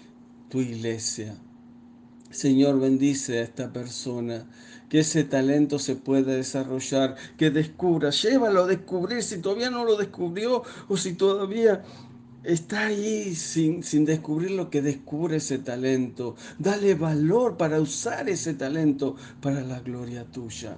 tu 0.49 0.61
iglesia. 0.61 1.35
Señor, 2.31 2.79
bendice 2.79 3.37
a 3.37 3.43
esta 3.43 3.71
persona 3.71 4.47
que 4.89 4.99
ese 4.99 5.23
talento 5.23 5.77
se 5.77 5.95
pueda 5.95 6.33
desarrollar, 6.33 7.15
que 7.37 7.51
descubra, 7.51 8.09
llévalo 8.09 8.63
a 8.63 8.67
descubrir 8.67 9.21
si 9.21 9.39
todavía 9.39 9.69
no 9.69 9.85
lo 9.85 9.95
descubrió 9.95 10.63
o 10.87 10.97
si 10.97 11.13
todavía 11.13 11.83
está 12.45 12.87
ahí 12.87 13.35
sin, 13.35 13.83
sin, 13.83 14.05
descubrir 14.05 14.51
lo 14.51 14.69
que 14.69 14.81
descubre 14.81 15.37
ese 15.37 15.59
talento. 15.59 16.35
Dale 16.59 16.95
valor 16.95 17.57
para 17.57 17.81
usar 17.81 18.29
ese 18.29 18.53
talento 18.53 19.15
para 19.41 19.61
la 19.61 19.79
gloria 19.79 20.25
tuya. 20.25 20.77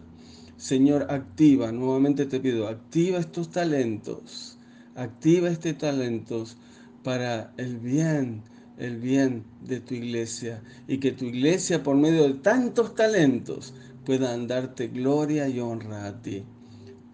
Señor, 0.57 1.07
activa, 1.09 1.71
nuevamente 1.71 2.25
te 2.25 2.39
pido, 2.39 2.67
activa 2.67 3.19
estos 3.19 3.51
talentos, 3.51 4.57
activa 4.95 5.49
estos 5.49 5.77
talentos 5.77 6.57
para 7.03 7.53
el 7.57 7.77
bien 7.77 8.43
el 8.77 8.97
bien 8.97 9.43
de 9.61 9.79
tu 9.79 9.95
iglesia 9.95 10.61
y 10.87 10.99
que 10.99 11.11
tu 11.11 11.25
iglesia 11.25 11.83
por 11.83 11.95
medio 11.95 12.23
de 12.23 12.35
tantos 12.35 12.95
talentos 12.95 13.73
puedan 14.05 14.47
darte 14.47 14.87
gloria 14.87 15.49
y 15.49 15.59
honra 15.59 16.05
a 16.05 16.21
ti. 16.21 16.43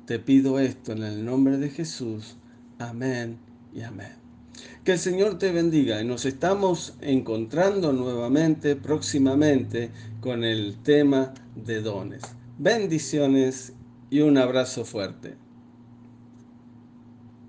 Te 0.05 0.19
pido 0.19 0.59
esto 0.59 0.91
en 0.91 1.03
el 1.03 1.25
nombre 1.25 1.57
de 1.57 1.69
Jesús. 1.69 2.35
Amén 2.77 3.37
y 3.73 3.81
amén. 3.81 4.22
Que 4.83 4.93
el 4.93 4.99
Señor 4.99 5.37
te 5.37 5.51
bendiga 5.51 6.01
y 6.01 6.05
nos 6.05 6.25
estamos 6.25 6.95
encontrando 7.01 7.93
nuevamente 7.93 8.75
próximamente 8.75 9.91
con 10.21 10.43
el 10.43 10.77
tema 10.83 11.33
de 11.55 11.81
dones. 11.81 12.21
Bendiciones 12.57 13.73
y 14.09 14.21
un 14.21 14.37
abrazo 14.37 14.85
fuerte. 14.85 15.42